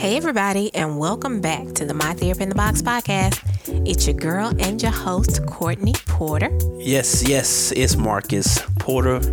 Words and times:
Hey, 0.00 0.16
everybody, 0.16 0.74
and 0.74 0.98
welcome 0.98 1.42
back 1.42 1.74
to 1.74 1.84
the 1.84 1.92
My 1.92 2.14
Therapy 2.14 2.44
in 2.44 2.48
the 2.48 2.54
Box 2.54 2.80
podcast. 2.80 3.38
It's 3.86 4.06
your 4.06 4.16
girl 4.16 4.50
and 4.58 4.80
your 4.80 4.92
host, 4.92 5.44
Courtney 5.44 5.92
Porter. 6.06 6.48
Yes, 6.78 7.22
yes, 7.28 7.70
it's 7.72 7.96
Marcus 7.96 8.58
Porter. 8.78 9.20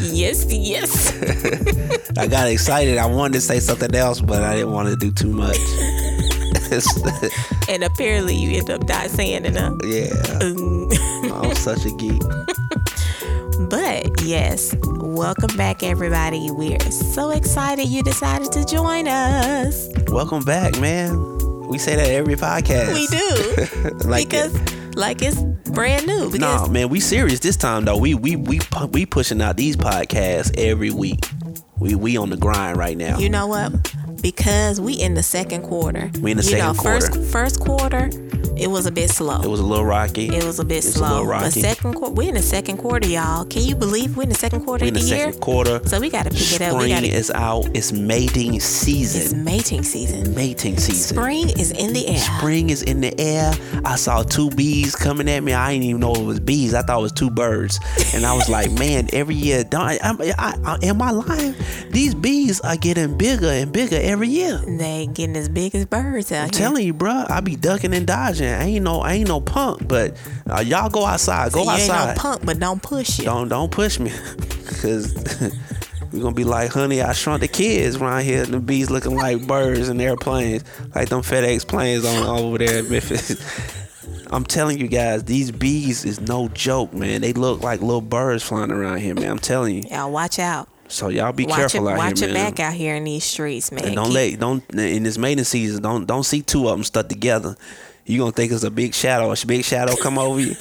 Yes, 0.00 0.46
yes. 0.52 1.12
I 2.18 2.26
got 2.26 2.48
excited. 2.48 2.98
I 2.98 3.06
wanted 3.06 3.34
to 3.34 3.40
say 3.40 3.60
something 3.60 3.94
else, 3.94 4.20
but 4.20 4.42
I 4.42 4.56
didn't 4.56 4.72
want 4.72 4.88
to 4.88 4.96
do 4.96 5.12
too 5.12 5.30
much. 5.30 5.56
and 7.68 7.84
apparently, 7.84 8.34
you 8.34 8.58
end 8.58 8.70
up 8.70 8.88
not 8.88 9.10
saying 9.10 9.44
enough. 9.44 9.74
yeah, 9.84 10.08
I'm 10.40 11.54
such 11.54 11.84
a 11.84 11.90
geek. 11.96 12.20
But 13.68 14.22
yes, 14.22 14.74
welcome 15.14 15.56
back, 15.56 15.82
everybody. 15.82 16.50
We're 16.50 16.80
so 16.90 17.30
excited 17.30 17.88
you 17.88 18.02
decided 18.02 18.50
to 18.52 18.64
join 18.64 19.06
us. 19.06 19.88
Welcome 20.08 20.42
back, 20.42 20.78
man. 20.80 21.68
We 21.68 21.78
say 21.78 21.94
that 21.96 22.08
every 22.08 22.34
podcast. 22.34 22.94
We 22.94 23.06
do 23.06 24.08
like 24.08 24.28
because, 24.28 24.52
like, 24.96 25.22
it's 25.22 25.40
brand 25.70 26.06
new. 26.06 26.30
Because 26.30 26.66
No, 26.66 26.68
man, 26.68 26.88
we 26.88 26.98
serious 27.00 27.40
this 27.40 27.56
time 27.56 27.84
though. 27.84 27.96
We 27.96 28.14
we 28.14 28.36
we 28.36 28.60
we 28.90 29.06
pushing 29.06 29.40
out 29.40 29.56
these 29.56 29.76
podcasts 29.76 30.52
every 30.58 30.90
week. 30.90 31.24
We 31.78 31.94
we 31.94 32.16
on 32.16 32.30
the 32.30 32.36
grind 32.36 32.76
right 32.76 32.96
now. 32.96 33.18
You 33.18 33.30
know 33.30 33.46
what? 33.46 33.72
Because 34.24 34.80
we 34.80 34.94
in 34.94 35.12
the 35.12 35.22
second 35.22 35.62
quarter. 35.64 36.10
We 36.22 36.30
in 36.30 36.38
the 36.38 36.42
you 36.42 36.50
second 36.50 36.66
know, 36.78 36.82
First, 36.82 37.12
quarter. 37.12 37.26
first 37.28 37.60
quarter, 37.60 38.10
it 38.56 38.68
was 38.70 38.86
a 38.86 38.92
bit 38.92 39.10
slow. 39.10 39.40
it 39.42 39.48
was 39.48 39.58
a 39.60 39.64
little 39.64 39.84
rocky. 39.84 40.28
It 40.28 40.44
was 40.44 40.60
a 40.60 40.64
bit 40.64 40.78
a 40.84 40.88
slow. 40.88 41.22
little 41.24 41.26
but 41.40 41.52
second 41.52 41.94
quarter, 41.94 42.14
we're 42.14 42.28
in 42.28 42.36
the 42.36 42.40
second 42.42 42.76
quarter, 42.78 43.06
y'all. 43.08 43.44
Can 43.44 43.62
you 43.64 43.74
believe 43.74 44.16
we're 44.16 44.22
in 44.22 44.28
the 44.28 44.34
second 44.36 44.64
quarter 44.64 44.84
we 44.84 44.90
of 44.90 44.96
in 44.96 45.02
the, 45.02 45.08
the 45.10 45.16
year? 45.16 45.24
second 45.26 45.40
quarter. 45.40 45.80
So 45.88 46.00
we 46.00 46.08
got 46.08 46.22
to 46.22 46.30
pick 46.30 46.52
it 46.52 46.62
up. 46.62 46.74
We 46.74 46.84
Spring 46.84 46.88
got 46.90 47.00
to. 47.00 47.06
is 47.08 47.30
out. 47.32 47.66
It's 47.74 47.90
mating 47.92 48.60
season. 48.60 49.20
It's 49.22 49.34
mating 49.34 49.82
season. 49.82 50.34
Mating 50.34 50.78
season. 50.78 51.16
Spring 51.16 51.48
is 51.50 51.72
in 51.72 51.92
the 51.92 52.06
air. 52.06 52.16
Spring 52.18 52.70
is 52.70 52.82
in 52.82 53.00
the 53.00 53.12
air. 53.20 53.52
I 53.84 53.96
saw 53.96 54.22
two 54.22 54.48
bees 54.50 54.94
coming 54.94 55.28
at 55.28 55.40
me. 55.42 55.52
I 55.52 55.72
didn't 55.72 55.84
even 55.84 56.00
know 56.00 56.14
it 56.14 56.24
was 56.24 56.38
bees. 56.40 56.74
I 56.74 56.82
thought 56.82 57.00
it 57.00 57.02
was 57.02 57.12
two 57.12 57.30
birds. 57.30 57.78
And 58.14 58.24
I 58.24 58.32
was 58.34 58.48
like, 58.48 58.70
man, 58.78 59.08
every 59.12 59.34
year, 59.34 59.64
don't, 59.64 59.82
I, 59.82 59.98
I, 60.02 60.54
I, 60.64 60.78
am 60.82 61.02
I 61.02 61.10
lying? 61.10 61.54
These 61.90 62.14
bees 62.14 62.60
are 62.60 62.76
getting 62.76 63.18
bigger 63.18 63.48
and 63.48 63.72
bigger 63.72 63.96
every 64.14 64.28
year. 64.28 64.58
They 64.58 65.08
getting 65.12 65.36
as 65.36 65.48
big 65.48 65.74
as 65.74 65.86
birds 65.86 66.30
out 66.30 66.36
I'm 66.36 66.42
here. 66.44 66.50
telling 66.52 66.86
you, 66.86 66.94
bruh, 66.94 67.28
I 67.28 67.40
be 67.40 67.56
ducking 67.56 67.92
and 67.92 68.06
dodging. 68.06 68.46
I 68.48 68.62
ain't 68.62 68.84
no, 68.84 69.00
I 69.00 69.14
ain't 69.14 69.28
no 69.28 69.40
punk, 69.40 69.88
but 69.88 70.16
uh, 70.48 70.60
y'all 70.60 70.88
go 70.88 71.04
outside. 71.04 71.50
Go 71.52 71.64
you 71.64 71.70
ain't 71.70 71.90
outside. 71.90 72.16
no 72.16 72.22
punk, 72.22 72.46
but 72.46 72.60
don't 72.60 72.80
push 72.80 73.18
you. 73.18 73.24
Don't 73.24 73.48
don't 73.48 73.72
push 73.72 73.98
me, 73.98 74.10
cause 74.80 75.12
we 76.12 76.20
gonna 76.20 76.32
be 76.32 76.44
like, 76.44 76.70
honey, 76.70 77.02
I 77.02 77.12
shrunk 77.12 77.40
the 77.40 77.48
kids 77.48 77.96
around 77.96 78.22
here. 78.22 78.44
And 78.44 78.54
the 78.54 78.60
bees 78.60 78.88
looking 78.88 79.16
like 79.16 79.46
birds 79.48 79.88
and 79.88 80.00
airplanes, 80.00 80.62
like 80.94 81.08
them 81.08 81.22
FedEx 81.22 81.66
planes 81.66 82.04
on 82.04 82.24
over 82.38 82.58
there 82.58 82.78
in 82.78 82.88
Memphis. 82.88 83.36
I'm 84.30 84.44
telling 84.44 84.78
you 84.78 84.88
guys, 84.88 85.24
these 85.24 85.50
bees 85.50 86.04
is 86.04 86.20
no 86.20 86.48
joke, 86.48 86.92
man. 86.94 87.20
They 87.20 87.32
look 87.32 87.62
like 87.62 87.80
little 87.80 88.00
birds 88.00 88.42
flying 88.42 88.70
around 88.70 88.98
here, 88.98 89.14
man. 89.14 89.30
I'm 89.30 89.38
telling 89.38 89.76
you. 89.76 89.82
Y'all 89.90 90.10
watch 90.10 90.38
out. 90.38 90.68
So 90.94 91.08
y'all 91.08 91.32
be 91.32 91.44
Watch 91.46 91.56
careful 91.56 91.82
your, 91.82 91.90
out 91.90 91.98
watch 91.98 92.20
here, 92.20 92.28
your 92.28 92.34
back 92.36 92.60
out 92.60 92.72
here 92.72 92.94
in 92.94 93.04
these 93.04 93.24
streets, 93.24 93.72
man. 93.72 93.84
And 93.84 93.96
don't 93.96 94.06
Keep- 94.06 94.14
let 94.14 94.40
don't 94.40 94.74
in 94.74 95.02
this 95.02 95.18
mating 95.18 95.44
season. 95.44 95.82
Don't 95.82 96.06
don't 96.06 96.22
see 96.24 96.40
two 96.40 96.68
of 96.68 96.76
them 96.76 96.84
stuck 96.84 97.08
together. 97.08 97.56
You 98.06 98.18
gonna 98.18 98.32
think 98.32 98.52
it's 98.52 98.62
a 98.64 98.70
big 98.70 98.94
shadow. 98.94 99.32
A 99.32 99.46
big 99.46 99.64
shadow 99.64 99.96
come 99.96 100.18
over 100.18 100.40
you. 100.40 100.54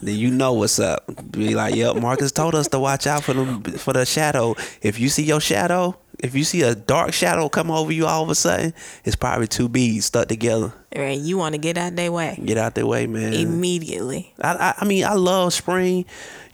Then 0.00 0.16
you 0.16 0.30
know 0.30 0.52
what's 0.52 0.78
up. 0.78 1.04
Be 1.32 1.54
like, 1.54 1.74
yep. 1.74 1.96
Marcus 1.96 2.30
told 2.30 2.54
us 2.54 2.68
to 2.68 2.78
watch 2.78 3.06
out 3.06 3.24
for 3.24 3.32
them 3.32 3.62
for 3.62 3.92
the 3.92 4.04
shadow. 4.04 4.54
If 4.82 4.98
you 4.98 5.08
see 5.08 5.22
your 5.24 5.40
shadow, 5.40 5.96
if 6.24 6.34
you 6.34 6.42
see 6.44 6.62
a 6.62 6.74
dark 6.74 7.12
shadow 7.12 7.48
come 7.48 7.70
over 7.70 7.92
you 7.92 8.06
all 8.06 8.22
of 8.22 8.30
a 8.30 8.34
sudden, 8.34 8.72
it's 9.04 9.16
probably 9.16 9.46
two 9.46 9.68
bees 9.68 10.06
stuck 10.06 10.28
together. 10.28 10.72
Right, 10.96 11.18
you 11.18 11.36
want 11.38 11.54
to 11.54 11.58
get 11.60 11.76
out 11.76 11.96
their 11.96 12.12
way 12.12 12.38
Get 12.44 12.56
out 12.56 12.74
their 12.74 12.86
way, 12.86 13.06
man. 13.06 13.32
immediately. 13.34 14.32
I, 14.40 14.52
I 14.54 14.74
I 14.80 14.84
mean 14.84 15.04
I 15.04 15.14
love 15.14 15.52
spring, 15.52 16.04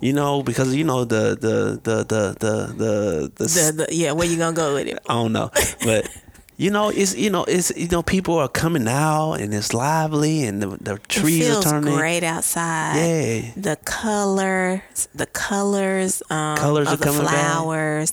you 0.00 0.12
know, 0.12 0.42
because 0.42 0.74
you 0.74 0.84
know 0.84 1.04
the 1.04 1.36
the 1.40 1.80
the 1.82 1.96
the 2.04 2.36
the 2.38 2.74
the, 2.76 3.32
the, 3.36 3.44
The, 3.44 3.72
the, 3.86 3.94
yeah, 3.94 4.12
where 4.12 4.26
you 4.26 4.36
gonna 4.38 4.56
go 4.56 4.74
with 4.74 4.86
it? 4.88 4.98
I 5.08 5.12
don't 5.14 5.32
know, 5.32 5.50
but 5.84 6.08
you 6.56 6.70
know, 6.70 6.90
it's 6.90 7.14
you 7.16 7.30
know, 7.30 7.44
it's 7.44 7.70
you 7.76 7.88
know, 7.88 8.02
people 8.02 8.36
are 8.38 8.48
coming 8.48 8.86
out 8.88 9.34
and 9.34 9.52
it's 9.54 9.72
lively 9.72 10.44
and 10.44 10.62
the, 10.62 10.68
the 10.80 10.98
trees 11.08 11.46
it 11.46 11.50
are 11.50 11.52
feels 11.52 11.64
turning. 11.64 11.94
great 11.94 12.22
outside. 12.22 12.96
Yeah. 12.96 13.50
The 13.56 13.76
colors, 13.84 15.08
the 15.14 15.26
colors, 15.26 16.22
um, 16.30 16.56
Colors 16.56 16.88
of 16.88 16.94
are 17.00 17.12
the 17.12 17.22
back. 17.22 18.04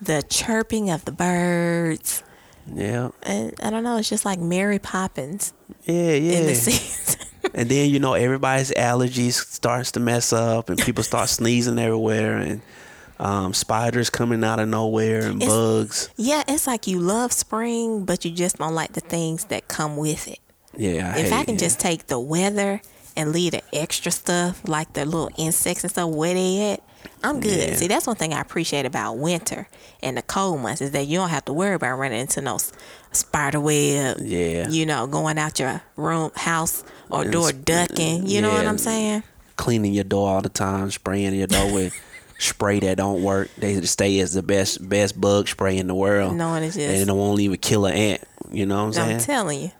The 0.00 0.22
chirping 0.22 0.90
of 0.90 1.04
the 1.04 1.12
birds. 1.12 2.22
Yeah, 2.72 3.10
And 3.22 3.52
I 3.62 3.70
don't 3.70 3.82
know, 3.82 3.96
it's 3.96 4.08
just 4.08 4.24
like 4.24 4.38
Mary 4.38 4.78
Poppins 4.78 5.52
yeah, 5.84 5.94
in 6.12 6.24
yeah. 6.24 6.42
the 6.42 6.54
season. 6.54 7.20
and 7.54 7.68
then 7.68 7.90
you 7.90 7.98
know, 7.98 8.14
everybody's 8.14 8.70
allergies 8.72 9.32
starts 9.32 9.92
to 9.92 10.00
mess 10.00 10.32
up 10.32 10.68
and 10.68 10.78
people 10.78 11.02
start 11.02 11.28
sneezing 11.40 11.78
everywhere 11.78 12.36
and 12.36 12.60
um, 13.18 13.54
spiders 13.54 14.08
coming 14.08 14.44
out 14.44 14.60
of 14.60 14.68
nowhere 14.68 15.22
and 15.26 15.42
It's- 15.42 15.48
bugs. 15.50 16.10
yeah, 16.16 16.44
it's 16.46 16.66
like 16.66 16.86
you 16.86 17.00
love 17.00 17.32
spring, 17.32 18.04
but 18.04 18.24
you 18.24 18.30
just 18.30 18.58
don't 18.58 18.74
like 18.74 18.92
the 18.92 19.00
things 19.00 19.44
that 19.46 19.66
come 19.66 19.96
with 19.96 20.28
it. 20.28 20.38
Yeah, 20.76 21.12
I 21.16 21.20
if 21.20 21.32
I 21.32 21.44
can 21.44 21.56
it. 21.56 21.58
just 21.58 21.80
take 21.80 22.06
the 22.06 22.20
weather 22.20 22.80
and 23.16 23.32
leave 23.32 23.52
the 23.52 23.62
extra 23.74 24.12
stuff 24.12 24.66
like 24.68 24.92
the 24.92 25.04
little 25.04 25.30
insects 25.36 25.82
and 25.82 25.90
stuff 25.90 26.08
where 26.10 26.34
they 26.34 26.72
at, 26.72 26.82
I'm 27.22 27.40
good. 27.40 27.68
Yeah. 27.70 27.74
See, 27.74 27.86
that's 27.86 28.06
one 28.06 28.16
thing 28.16 28.32
I 28.32 28.40
appreciate 28.40 28.86
about 28.86 29.18
winter 29.18 29.68
and 30.02 30.16
the 30.16 30.22
cold 30.22 30.60
months 30.60 30.80
is 30.80 30.92
that 30.92 31.06
you 31.06 31.18
don't 31.18 31.28
have 31.28 31.44
to 31.46 31.52
worry 31.52 31.74
about 31.74 31.98
running 31.98 32.20
into 32.20 32.40
no 32.40 32.58
spider 33.12 33.60
web. 33.60 34.18
Yeah. 34.20 34.68
You 34.68 34.86
know, 34.86 35.06
going 35.06 35.38
out 35.38 35.58
your 35.58 35.82
room, 35.96 36.30
house, 36.34 36.82
or 37.10 37.22
And 37.22 37.32
door 37.32 37.52
ducking. 37.52 38.26
You 38.26 38.40
know 38.42 38.50
what. 38.52 38.66
I'm 38.66 38.78
saying? 38.78 39.22
cleaning 39.56 39.92
your 39.92 40.04
door 40.04 40.30
all 40.30 40.40
the 40.40 40.48
time, 40.48 40.90
spraying 40.90 41.34
your 41.34 41.46
door 41.46 41.70
with 41.70 41.94
spray 42.38 42.80
that 42.80 42.96
don't 42.96 43.22
work. 43.22 43.50
They 43.58 43.78
stay 43.82 44.18
as 44.20 44.32
the 44.32 44.42
best 44.42 44.88
best 44.88 45.20
bug 45.20 45.48
spray 45.48 45.76
in 45.76 45.86
the 45.86 45.94
world. 45.94 46.34
Knowing 46.34 46.62
it's 46.64 46.76
just- 46.76 46.88
and 46.88 47.10
it 47.10 47.12
won't 47.12 47.40
even 47.40 47.58
kill 47.58 47.84
an 47.84 47.92
ant. 47.94 48.24
You 48.50 48.64
know 48.64 48.76
what 48.76 48.86
I'm 48.86 48.92
saying? 48.94 49.12
I'm 49.16 49.20
telling 49.20 49.60
you. 49.60 49.70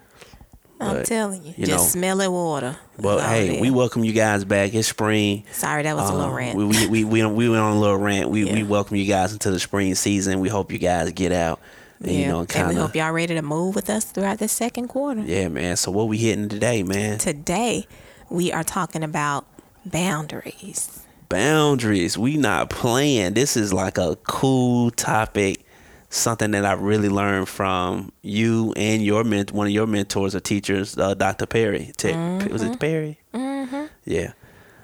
I'm 0.80 0.96
But, 0.96 1.06
telling 1.06 1.44
you. 1.44 1.52
you 1.56 1.66
just 1.66 1.94
know, 1.94 2.00
smell 2.00 2.20
it 2.22 2.30
water. 2.30 2.76
But 2.98 3.20
hey, 3.22 3.56
it 3.56 3.60
we 3.60 3.70
welcome 3.70 4.02
you 4.04 4.12
guys 4.12 4.44
back. 4.44 4.72
It's 4.74 4.88
spring. 4.88 5.44
Sorry, 5.52 5.82
that 5.82 5.94
was 5.94 6.08
a 6.08 6.14
little 6.14 6.30
Uh, 6.32 6.36
rant. 6.36 6.56
We, 6.56 6.64
we, 6.64 6.86
we, 6.86 7.04
we, 7.04 7.26
we 7.26 7.48
went 7.50 7.60
on 7.62 7.76
a 7.76 7.80
little 7.80 7.98
rant. 7.98 8.30
We, 8.30 8.44
we 8.46 8.62
welcome 8.62 8.96
you 8.96 9.06
guys 9.06 9.32
into 9.32 9.50
the 9.50 9.60
spring 9.60 9.94
season. 9.94 10.40
We 10.40 10.48
hope 10.48 10.72
you 10.72 10.78
guys 10.78 11.12
get 11.12 11.32
out. 11.32 11.60
And, 12.02 12.10
you 12.12 12.26
know, 12.28 12.38
and 12.40 12.48
kind 12.48 12.68
we 12.68 12.76
of. 12.76 12.80
hope 12.82 12.96
y'all 12.96 13.12
ready 13.12 13.34
to 13.34 13.42
move 13.42 13.74
with 13.74 13.90
us 13.90 14.06
throughout 14.06 14.38
the 14.38 14.48
second 14.48 14.88
quarter. 14.88 15.20
Yeah, 15.20 15.48
man. 15.48 15.76
So 15.76 15.90
what 15.90 16.08
we 16.08 16.16
hitting 16.16 16.48
today, 16.48 16.82
man? 16.82 17.18
Today, 17.18 17.86
we 18.30 18.50
are 18.50 18.64
talking 18.64 19.04
about 19.04 19.44
boundaries. 19.84 21.00
boundaries. 21.28 22.16
We 22.16 22.36
not 22.36 22.70
playing. 22.70 23.34
This 23.34 23.56
is 23.56 23.72
like 23.72 23.98
a 23.98 24.16
cool 24.26 24.90
topic. 24.90 25.64
Something 26.12 26.50
that 26.50 26.64
I 26.66 26.72
really 26.72 27.08
learned 27.08 27.48
from 27.48 28.10
you 28.22 28.74
and 28.76 29.00
your 29.02 29.22
ment- 29.22 29.52
one 29.52 29.68
of 29.68 29.72
your 29.72 29.86
mentors 29.86 30.34
or 30.34 30.40
teachers, 30.40 30.98
uh, 30.98 31.14
Dr. 31.14 31.46
Perry. 31.46 31.92
Te- 31.96 32.12
Was 32.50 32.62
it 32.62 32.80
Perry? 32.80 33.20
Mm-hmm. 33.32 33.84
Yeah. 34.04 34.32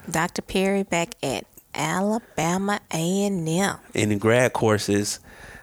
Dr. 0.09 0.43
Perry 0.43 0.85
back 0.85 1.17
at 1.25 1.45
Alabama 1.75 2.79
A&M. 2.93 3.77
And 3.95 4.13
in 4.13 4.19
grad 4.19 4.53
courses, 4.53 5.19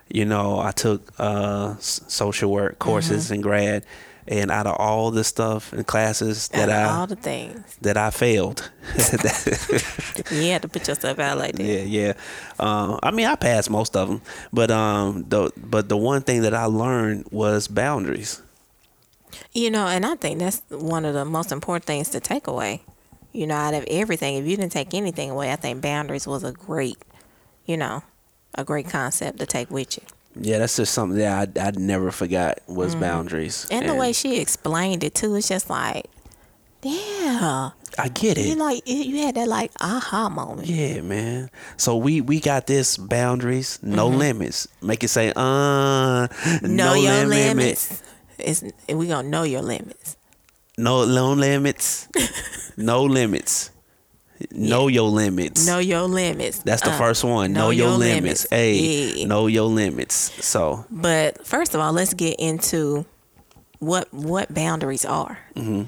you 0.09 0.25
know, 0.25 0.59
I 0.59 0.71
took 0.71 1.11
uh, 1.17 1.75
social 1.79 2.51
work 2.51 2.77
courses 2.79 3.31
in 3.31 3.39
grad, 3.39 3.85
and 4.27 4.51
out 4.51 4.67
of 4.67 4.75
all 4.77 5.11
the 5.11 5.23
stuff 5.23 5.73
and 5.73 5.85
classes 5.85 6.47
that 6.49 6.69
I 6.69 6.83
all 6.83 7.07
the 7.07 7.15
things. 7.15 7.77
that 7.81 7.97
I 7.97 8.09
failed. 8.09 8.69
You 10.31 10.51
had 10.51 10.61
to 10.61 10.67
put 10.67 10.87
yourself 10.87 11.19
out 11.19 11.37
like 11.37 11.55
that. 11.55 11.63
Yeah, 11.63 11.81
yeah. 11.81 12.13
Um, 12.59 12.99
I 13.01 13.11
mean, 13.11 13.25
I 13.25 13.35
passed 13.35 13.69
most 13.69 13.95
of 13.95 14.07
them, 14.07 14.21
but 14.51 14.69
um, 14.71 15.25
the 15.27 15.51
but 15.57 15.89
the 15.89 15.97
one 15.97 16.21
thing 16.21 16.41
that 16.43 16.53
I 16.53 16.65
learned 16.65 17.27
was 17.31 17.67
boundaries. 17.67 18.41
You 19.53 19.71
know, 19.71 19.87
and 19.87 20.05
I 20.05 20.15
think 20.15 20.39
that's 20.39 20.61
one 20.69 21.05
of 21.05 21.13
the 21.13 21.25
most 21.25 21.51
important 21.51 21.85
things 21.85 22.09
to 22.09 22.19
take 22.19 22.47
away. 22.47 22.81
You 23.31 23.47
know, 23.47 23.55
out 23.55 23.73
of 23.73 23.83
everything, 23.87 24.35
if 24.35 24.45
you 24.45 24.55
didn't 24.55 24.71
take 24.71 24.93
anything 24.93 25.31
away, 25.31 25.51
I 25.51 25.55
think 25.55 25.81
boundaries 25.81 26.27
was 26.27 26.43
a 26.43 26.51
great, 26.51 26.97
you 27.65 27.77
know, 27.77 28.03
a 28.55 28.63
great 28.63 28.87
concept 28.89 29.39
to 29.39 29.45
take 29.45 29.71
with 29.71 29.97
you. 29.97 30.03
Yeah, 30.35 30.59
that's 30.59 30.75
just 30.77 30.93
something 30.93 31.17
that 31.19 31.57
I 31.57 31.67
I 31.67 31.71
never 31.71 32.11
forgot 32.11 32.59
was 32.67 32.95
boundaries. 32.95 33.67
And 33.69 33.87
the 33.87 33.95
way 33.95 34.13
she 34.13 34.39
explained 34.39 35.03
it 35.03 35.13
too, 35.13 35.35
it's 35.35 35.47
just 35.47 35.69
like, 35.69 36.05
yeah, 36.81 37.69
I 37.97 38.09
get 38.09 38.37
it. 38.37 38.45
you 38.47 38.55
like 38.55 38.81
you 38.85 39.17
had 39.25 39.35
that 39.35 39.47
like 39.47 39.71
aha 39.79 40.29
moment. 40.29 40.67
Yeah, 40.67 41.01
man. 41.01 41.49
So 41.77 41.95
we 41.97 42.19
we 42.21 42.39
got 42.39 42.67
this 42.67 42.97
boundaries, 42.97 43.79
no 43.81 44.07
limits. 44.07 44.67
Make 44.81 45.03
it 45.03 45.09
say, 45.09 45.31
uh, 45.35 46.27
Mm-hmm. 46.27 46.75
Know 46.75 46.93
no 46.93 46.93
your 46.95 47.25
limit, 47.25 47.55
limits. 47.57 48.03
It's 48.39 48.63
we 48.89 49.07
gonna 49.07 49.27
know 49.29 49.43
your 49.43 49.61
limits. 49.61 50.17
no 50.77 51.05
no 51.05 51.33
limits, 51.33 52.07
no 52.77 53.03
limits. 53.03 53.69
Know 54.51 54.87
your 54.87 55.09
limits. 55.09 55.65
Know 55.65 55.79
your 55.79 56.03
limits. 56.03 56.59
That's 56.59 56.81
the 56.81 56.91
Uh, 56.91 56.97
first 56.97 57.23
one. 57.23 57.53
Know, 57.53 57.69
your, 57.69 57.89
limits. 57.91 58.45
Hey, 58.49 58.75
Yeah. 59.17 59.27
know 59.27 59.47
your 59.47 59.67
limits. 59.69 60.31
So 60.45 60.85
But 60.89 61.45
first 61.45 61.73
of 61.75 61.81
all, 61.81 61.93
let's 61.93 62.13
get 62.13 62.35
into 62.39 63.05
what 63.79 64.13
what 64.13 64.53
boundaries 64.53 65.05
are. 65.05 65.37
Mm-hmm. 65.55 65.83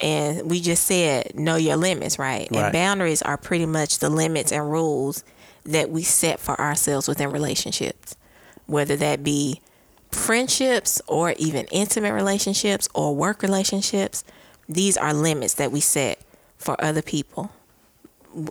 And 0.00 0.50
we 0.50 0.60
just 0.60 0.86
said 0.86 1.34
know 1.34 1.56
your 1.56 1.76
limits, 1.76 2.18
right? 2.18 2.48
Right. 2.50 2.64
And 2.64 2.72
boundaries 2.72 3.22
are 3.22 3.36
pretty 3.36 3.66
much 3.66 3.98
the 3.98 4.08
limits 4.08 4.50
and 4.52 4.70
rules 4.70 5.24
that 5.64 5.90
we 5.90 6.02
set 6.02 6.40
for 6.40 6.58
ourselves 6.60 7.06
within 7.08 7.30
relationships, 7.30 8.16
whether 8.66 8.96
that 8.96 9.22
be 9.22 9.60
friendships 10.10 11.00
or 11.06 11.34
even 11.38 11.66
intimate 11.70 12.12
relationships 12.12 12.88
or 12.94 13.14
work 13.14 13.42
relationships. 13.42 14.24
These 14.68 14.96
are 14.96 15.12
limits 15.12 15.54
that 15.54 15.72
we 15.72 15.80
set 15.80 16.20
for 16.56 16.82
other 16.82 17.02
people, 17.02 17.50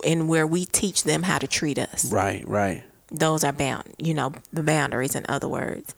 and 0.04 0.28
where 0.28 0.46
we 0.46 0.64
teach 0.66 1.04
them 1.04 1.22
how 1.24 1.38
to 1.38 1.46
treat 1.46 1.78
us 1.78 2.12
right, 2.12 2.46
right. 2.48 2.84
those 3.10 3.44
are 3.44 3.52
bound 3.52 3.84
you 3.98 4.12
know 4.14 4.32
the 4.52 4.62
boundaries 4.62 5.14
in 5.14 5.24
other 5.28 5.48
words 5.48 5.94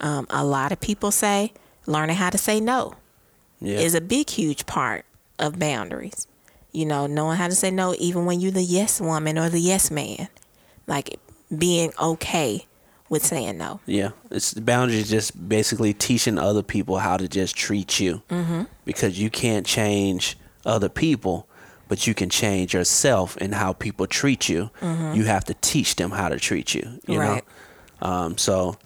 um, 0.00 0.26
a 0.30 0.44
lot 0.44 0.72
of 0.72 0.80
people 0.80 1.10
say 1.10 1.52
learning 1.86 2.16
how 2.16 2.30
to 2.30 2.38
say 2.38 2.60
no 2.60 2.94
Yeah. 3.60 3.78
is 3.78 3.94
a 3.94 4.00
big 4.00 4.28
huge 4.30 4.66
part 4.66 5.04
of 5.38 5.58
boundaries 5.58 6.26
you 6.72 6.86
know 6.86 7.06
knowing 7.06 7.36
how 7.36 7.48
to 7.48 7.54
say 7.54 7.70
no 7.70 7.94
even 7.98 8.24
when 8.26 8.40
you're 8.40 8.50
the 8.52 8.62
yes 8.62 9.00
woman 9.00 9.38
or 9.38 9.48
the 9.48 9.60
yes 9.60 9.90
man 9.90 10.28
like 10.86 11.18
being 11.56 11.92
okay 12.00 12.66
with 13.08 13.24
saying 13.24 13.56
no 13.56 13.78
Yeah, 13.86 14.10
it's 14.32 14.50
the 14.50 14.60
boundaries. 14.60 15.08
Just 15.08 15.48
basically 15.48 15.94
teaching 15.94 16.38
other 16.38 16.62
people 16.64 16.98
how 16.98 17.16
to 17.16 17.28
just 17.28 17.54
treat 17.54 18.00
you, 18.00 18.20
mm-hmm. 18.28 18.62
because 18.84 19.16
you 19.16 19.30
can't 19.30 19.64
change 19.64 20.36
other 20.64 20.88
people, 20.88 21.46
but 21.88 22.06
you 22.06 22.14
can 22.14 22.28
change 22.30 22.74
yourself 22.74 23.36
and 23.40 23.54
how 23.54 23.72
people 23.72 24.06
treat 24.06 24.48
you. 24.48 24.70
You 24.82 25.24
have 25.24 25.44
to 25.46 25.54
teach 25.60 25.96
them 25.96 26.10
how 26.10 26.28
to 26.28 26.38
treat 26.38 26.74
you. 26.74 27.00
You 27.06 27.18
Right. 27.18 27.44
know, 28.02 28.08
um, 28.08 28.38
so 28.38 28.76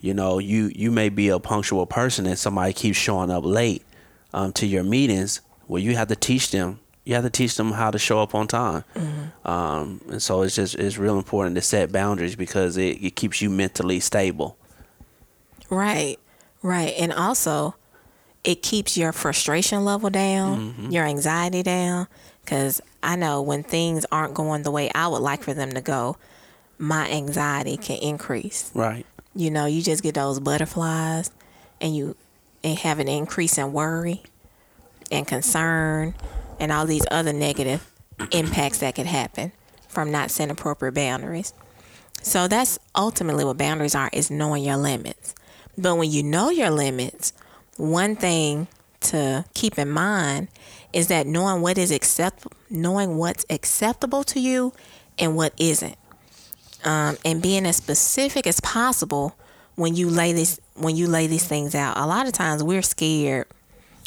you 0.00 0.14
know 0.14 0.38
you 0.38 0.70
you 0.74 0.90
may 0.90 1.08
be 1.08 1.28
a 1.28 1.38
punctual 1.38 1.86
person 1.86 2.26
and 2.26 2.38
somebody 2.38 2.72
keeps 2.72 2.96
showing 2.98 3.30
up 3.30 3.44
late 3.44 3.82
um, 4.32 4.52
to 4.54 4.66
your 4.66 4.82
meetings. 4.84 5.40
Well, 5.68 5.82
you 5.82 5.94
have 5.96 6.08
to 6.08 6.16
teach 6.16 6.50
them. 6.50 6.80
You 7.04 7.14
have 7.14 7.24
to 7.24 7.30
teach 7.30 7.56
them 7.56 7.72
how 7.72 7.90
to 7.90 7.98
show 7.98 8.20
up 8.20 8.34
on 8.34 8.46
time. 8.46 8.84
Um, 9.44 10.00
and 10.10 10.22
so 10.22 10.42
it's 10.42 10.54
just 10.54 10.74
it's 10.76 10.98
real 10.98 11.16
important 11.16 11.56
to 11.56 11.62
set 11.62 11.90
boundaries 11.92 12.36
because 12.36 12.76
it, 12.76 13.02
it 13.02 13.16
keeps 13.16 13.40
you 13.40 13.48
mentally 13.50 14.00
stable. 14.00 14.56
Right, 15.70 16.16
right. 16.62 16.94
And 16.98 17.12
also, 17.12 17.74
it 18.44 18.62
keeps 18.62 18.96
your 18.96 19.12
frustration 19.12 19.84
level 19.84 20.10
down, 20.10 20.88
your 20.90 21.04
anxiety 21.04 21.62
down. 21.62 22.06
Because 22.50 22.80
I 23.00 23.14
know 23.14 23.42
when 23.42 23.62
things 23.62 24.04
aren't 24.10 24.34
going 24.34 24.64
the 24.64 24.72
way 24.72 24.90
I 24.92 25.06
would 25.06 25.22
like 25.22 25.44
for 25.44 25.54
them 25.54 25.70
to 25.70 25.80
go, 25.80 26.16
my 26.78 27.08
anxiety 27.08 27.76
can 27.76 27.98
increase. 27.98 28.72
Right. 28.74 29.06
You 29.36 29.52
know, 29.52 29.66
you 29.66 29.82
just 29.82 30.02
get 30.02 30.16
those 30.16 30.40
butterflies 30.40 31.30
and 31.80 31.94
you 31.94 32.16
and 32.64 32.76
have 32.78 32.98
an 32.98 33.06
increase 33.06 33.56
in 33.56 33.72
worry 33.72 34.24
and 35.12 35.28
concern 35.28 36.12
and 36.58 36.72
all 36.72 36.86
these 36.86 37.06
other 37.08 37.32
negative 37.32 37.88
impacts 38.32 38.78
that 38.78 38.96
could 38.96 39.06
happen 39.06 39.52
from 39.86 40.10
not 40.10 40.32
setting 40.32 40.50
appropriate 40.50 40.94
boundaries. 40.94 41.54
So 42.20 42.48
that's 42.48 42.80
ultimately 42.96 43.44
what 43.44 43.58
boundaries 43.58 43.94
are 43.94 44.10
is 44.12 44.28
knowing 44.28 44.64
your 44.64 44.76
limits. 44.76 45.36
But 45.78 45.94
when 45.94 46.10
you 46.10 46.24
know 46.24 46.50
your 46.50 46.70
limits, 46.70 47.32
one 47.76 48.16
thing 48.16 48.66
to 49.02 49.44
keep 49.54 49.78
in 49.78 49.88
mind 49.88 50.48
is 50.92 51.08
that 51.08 51.26
knowing 51.26 51.62
what 51.62 51.78
is 51.78 51.90
accept 51.90 52.46
knowing 52.68 53.16
what's 53.16 53.44
acceptable 53.50 54.24
to 54.24 54.40
you 54.40 54.72
and 55.18 55.36
what 55.36 55.52
isn't. 55.58 55.96
Um, 56.84 57.18
and 57.24 57.42
being 57.42 57.66
as 57.66 57.76
specific 57.76 58.46
as 58.46 58.60
possible 58.60 59.36
when 59.76 59.94
you 59.94 60.08
lay 60.08 60.32
this 60.32 60.60
when 60.74 60.96
you 60.96 61.06
lay 61.06 61.26
these 61.26 61.46
things 61.46 61.74
out. 61.74 61.96
A 61.96 62.06
lot 62.06 62.26
of 62.26 62.32
times 62.32 62.62
we're 62.62 62.82
scared 62.82 63.46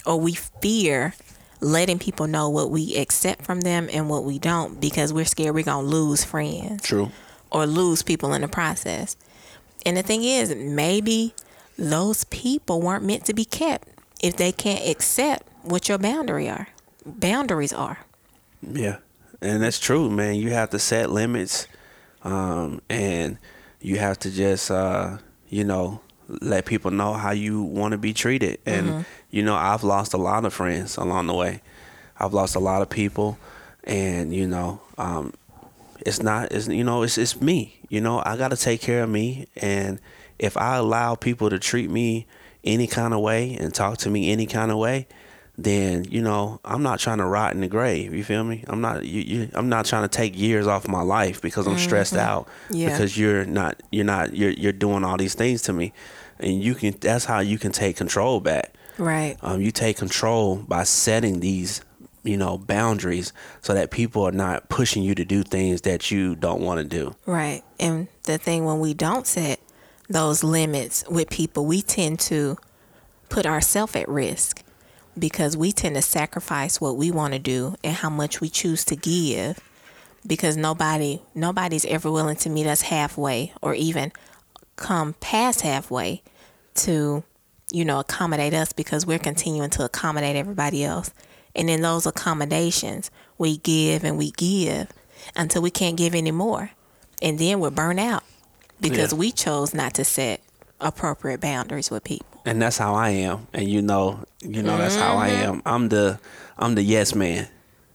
or 0.05 0.19
we 0.19 0.33
fear 0.33 1.13
letting 1.61 1.97
people 1.97 2.27
know 2.27 2.49
what 2.49 2.69
we 2.69 2.95
accept 2.95 3.43
from 3.43 3.61
them 3.61 3.87
and 3.93 4.09
what 4.09 4.23
we 4.23 4.37
don't 4.37 4.81
because 4.81 5.13
we're 5.13 5.25
scared 5.25 5.55
we're 5.55 5.63
gonna 5.63 5.87
lose 5.87 6.23
friends 6.23 6.83
True. 6.83 7.11
or 7.51 7.65
lose 7.65 8.03
people 8.03 8.33
in 8.33 8.41
the 8.41 8.47
process. 8.47 9.15
And 9.85 9.95
the 9.95 10.03
thing 10.03 10.23
is, 10.23 10.55
maybe 10.55 11.33
those 11.77 12.23
people 12.25 12.81
weren't 12.81 13.03
meant 13.03 13.25
to 13.25 13.33
be 13.33 13.45
kept 13.45 13.87
if 14.21 14.35
they 14.37 14.51
can't 14.51 14.87
accept 14.87 15.47
what 15.63 15.89
your 15.89 15.97
boundary 15.97 16.49
are. 16.49 16.67
Boundaries 17.05 17.73
are. 17.73 17.99
Yeah, 18.61 18.97
and 19.41 19.61
that's 19.61 19.79
true, 19.79 20.09
man. 20.09 20.35
You 20.35 20.51
have 20.51 20.69
to 20.71 20.79
set 20.79 21.09
limits, 21.09 21.67
um, 22.23 22.81
and 22.89 23.37
you 23.81 23.99
have 23.99 24.19
to 24.19 24.31
just, 24.31 24.71
uh, 24.71 25.17
you 25.49 25.63
know, 25.63 25.99
let 26.27 26.65
people 26.65 26.91
know 26.91 27.13
how 27.13 27.31
you 27.31 27.61
want 27.61 27.91
to 27.91 27.97
be 27.97 28.13
treated. 28.13 28.59
And 28.65 29.05
you 29.31 29.43
know, 29.43 29.55
I've 29.55 29.83
lost 29.83 30.13
a 30.13 30.17
lot 30.17 30.45
of 30.45 30.53
friends 30.53 30.97
along 30.97 31.27
the 31.27 31.33
way. 31.33 31.61
I've 32.17 32.33
lost 32.33 32.55
a 32.55 32.59
lot 32.59 32.81
of 32.81 32.89
people, 32.89 33.37
and 33.83 34.33
you 34.33 34.47
know, 34.47 34.81
um, 34.97 35.33
it's 36.05 36.21
not, 36.21 36.51
it's 36.51 36.67
you 36.67 36.83
know, 36.83 37.03
it's 37.03 37.17
it's 37.17 37.41
me. 37.41 37.79
You 37.89 38.01
know, 38.01 38.21
I 38.25 38.37
got 38.37 38.49
to 38.49 38.57
take 38.57 38.81
care 38.81 39.03
of 39.03 39.09
me, 39.09 39.47
and 39.57 39.99
if 40.39 40.55
I 40.55 40.77
allow 40.77 41.15
people 41.15 41.49
to 41.49 41.59
treat 41.59 41.89
me 41.89 42.27
any 42.63 42.87
kind 42.87 43.13
of 43.13 43.19
way 43.19 43.55
and 43.55 43.73
talk 43.73 43.97
to 43.99 44.09
me 44.09 44.31
any 44.31 44.45
kind 44.45 44.71
of 44.71 44.77
way, 44.77 45.07
then 45.57 46.05
you 46.05 46.21
know 46.21 46.59
I'm 46.65 46.81
not 46.81 46.99
trying 46.99 47.19
to 47.19 47.25
rot 47.25 47.53
in 47.53 47.61
the 47.61 47.67
grave. 47.67 48.13
You 48.13 48.23
feel 48.23 48.43
me? 48.43 48.63
I'm 48.67 48.81
not. 48.81 49.05
You, 49.05 49.21
you, 49.21 49.49
I'm 49.53 49.69
not 49.69 49.85
trying 49.85 50.03
to 50.03 50.07
take 50.07 50.37
years 50.37 50.67
off 50.67 50.87
my 50.87 51.01
life 51.01 51.41
because 51.41 51.67
I'm 51.67 51.77
stressed 51.77 52.15
out. 52.15 52.47
Yeah. 52.71 52.89
Because 52.89 53.17
you're 53.17 53.45
not. 53.45 53.81
You're 53.91 54.05
not. 54.05 54.35
You're 54.35 54.51
you're 54.51 54.71
doing 54.71 55.03
all 55.03 55.17
these 55.17 55.35
things 55.35 55.61
to 55.63 55.73
me, 55.73 55.93
and 56.39 56.63
you 56.63 56.73
can. 56.73 56.95
That's 56.99 57.25
how 57.25 57.39
you 57.39 57.59
can 57.59 57.71
take 57.71 57.97
control 57.97 58.39
back. 58.39 58.73
Right. 58.97 59.37
Um, 59.41 59.61
you 59.61 59.71
take 59.71 59.97
control 59.97 60.57
by 60.57 60.83
setting 60.83 61.39
these, 61.39 61.81
you 62.23 62.37
know, 62.37 62.57
boundaries 62.57 63.33
so 63.61 63.73
that 63.73 63.91
people 63.91 64.23
are 64.23 64.31
not 64.31 64.69
pushing 64.69 65.03
you 65.03 65.15
to 65.15 65.25
do 65.25 65.43
things 65.43 65.81
that 65.81 66.11
you 66.11 66.35
don't 66.35 66.61
want 66.61 66.79
to 66.79 66.83
do. 66.83 67.15
Right. 67.25 67.63
And 67.79 68.07
the 68.23 68.37
thing 68.37 68.65
when 68.65 68.79
we 68.79 68.93
don't 68.93 69.25
set 69.25 69.59
those 70.09 70.43
limits 70.43 71.03
with 71.09 71.29
people, 71.29 71.65
we 71.65 71.81
tend 71.81 72.19
to 72.21 72.57
put 73.29 73.45
ourselves 73.45 73.95
at 73.95 74.07
risk 74.07 74.62
because 75.17 75.55
we 75.55 75.71
tend 75.71 75.95
to 75.95 76.01
sacrifice 76.01 76.81
what 76.81 76.97
we 76.97 77.11
want 77.11 77.33
to 77.33 77.39
do 77.39 77.75
and 77.83 77.95
how 77.95 78.09
much 78.09 78.41
we 78.41 78.49
choose 78.49 78.83
to 78.85 78.95
give 78.95 79.59
because 80.25 80.55
nobody 80.57 81.21
nobody's 81.35 81.85
ever 81.85 82.09
willing 82.11 82.35
to 82.37 82.49
meet 82.49 82.65
us 82.65 82.81
halfway 82.83 83.53
or 83.61 83.73
even 83.75 84.11
come 84.75 85.13
past 85.19 85.61
halfway 85.61 86.21
to 86.73 87.23
you 87.71 87.85
know 87.85 87.99
accommodate 87.99 88.53
us 88.53 88.73
because 88.73 89.05
we're 89.05 89.19
continuing 89.19 89.69
to 89.69 89.83
accommodate 89.85 90.35
everybody 90.35 90.83
else. 90.83 91.11
And 91.55 91.69
in 91.69 91.81
those 91.81 92.05
accommodations 92.07 93.11
we 93.37 93.57
give 93.57 94.03
and 94.03 94.17
we 94.17 94.31
give 94.31 94.87
until 95.35 95.61
we 95.61 95.69
can't 95.69 95.97
give 95.97 96.15
anymore. 96.15 96.71
And 97.21 97.37
then 97.37 97.59
we're 97.59 97.69
burnt 97.69 97.99
out 97.99 98.23
because 98.81 99.13
Yeah. 99.13 99.19
we 99.19 99.31
chose 99.31 99.73
not 99.73 99.93
to 99.95 100.03
set 100.03 100.41
appropriate 100.81 101.39
boundaries 101.39 101.91
with 101.91 102.03
people 102.03 102.32
and 102.45 102.61
that's 102.61 102.77
how 102.77 102.93
I 102.95 103.09
am. 103.09 103.47
And 103.53 103.69
you 103.69 103.81
know, 103.81 104.23
you 104.41 104.63
know 104.63 104.77
that's 104.77 104.95
how 104.95 105.15
I 105.17 105.29
am. 105.29 105.61
I'm 105.65 105.89
the 105.89 106.19
I'm 106.57 106.75
the 106.75 106.83
yes 106.83 107.15
man. 107.15 107.47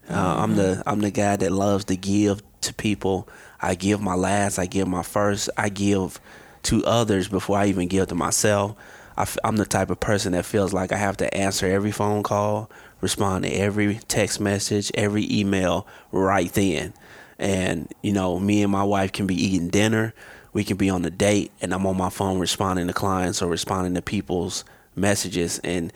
Uh, 0.09 0.37
I'm 0.39 0.57
the 0.57 0.83
I'm 0.87 1.01
the 1.01 1.11
guy 1.11 1.37
that 1.37 1.53
loves 1.53 1.85
to 1.87 1.97
give 1.97 2.43
to 2.63 2.75
people. 2.75 3.29
I 3.61 3.75
give 3.75 4.01
my 4.01 4.15
last. 4.15 4.59
I 4.59 4.67
give 4.67 4.89
my 4.89 5.03
first. 5.03 5.51
I 5.57 5.69
give 5.69 6.21
to 6.65 6.85
others 6.85 7.29
before 7.29 7.59
I 7.59 7.67
even 7.67 7.89
give 7.89 8.09
to 8.09 8.15
myself. 8.15 8.77
I 9.17 9.23
f- 9.23 9.39
I'm 9.45 9.57
the 9.57 9.67
type 9.67 9.91
of 9.91 10.01
person 10.01 10.33
that 10.33 10.47
feels 10.47 10.73
like 10.73 10.93
I 10.93 10.97
have 10.97 11.17
to 11.19 11.35
answer 11.35 11.67
every 11.67 11.91
phone 11.91 12.23
call, 12.23 12.71
respond 13.01 13.45
to 13.45 13.51
every 13.51 13.97
text 14.09 14.41
message, 14.41 14.91
every 14.95 15.27
email 15.31 15.87
right 16.13 16.53
then. 16.53 16.95
And 17.39 17.93
you 18.03 18.13
know, 18.13 18.39
me 18.39 18.63
and 18.63 18.73
my 18.73 18.85
wife 18.85 19.13
can 19.13 19.27
be 19.27 19.35
eating 19.35 19.69
dinner 19.69 20.15
we 20.53 20.65
can 20.65 20.77
be 20.77 20.91
on 20.91 21.05
a 21.05 21.11
date 21.11 21.53
and 21.61 21.73
I'm 21.73 21.87
on 21.87 21.97
my 21.97 22.11
phone 22.11 22.39
responding 22.39 22.87
to 22.87 22.93
clients 22.93 23.43
or 23.43 23.49
responding 23.49 23.95
to 23.95 24.03
people's 24.03 24.65
messages. 24.97 25.59
And 25.65 25.93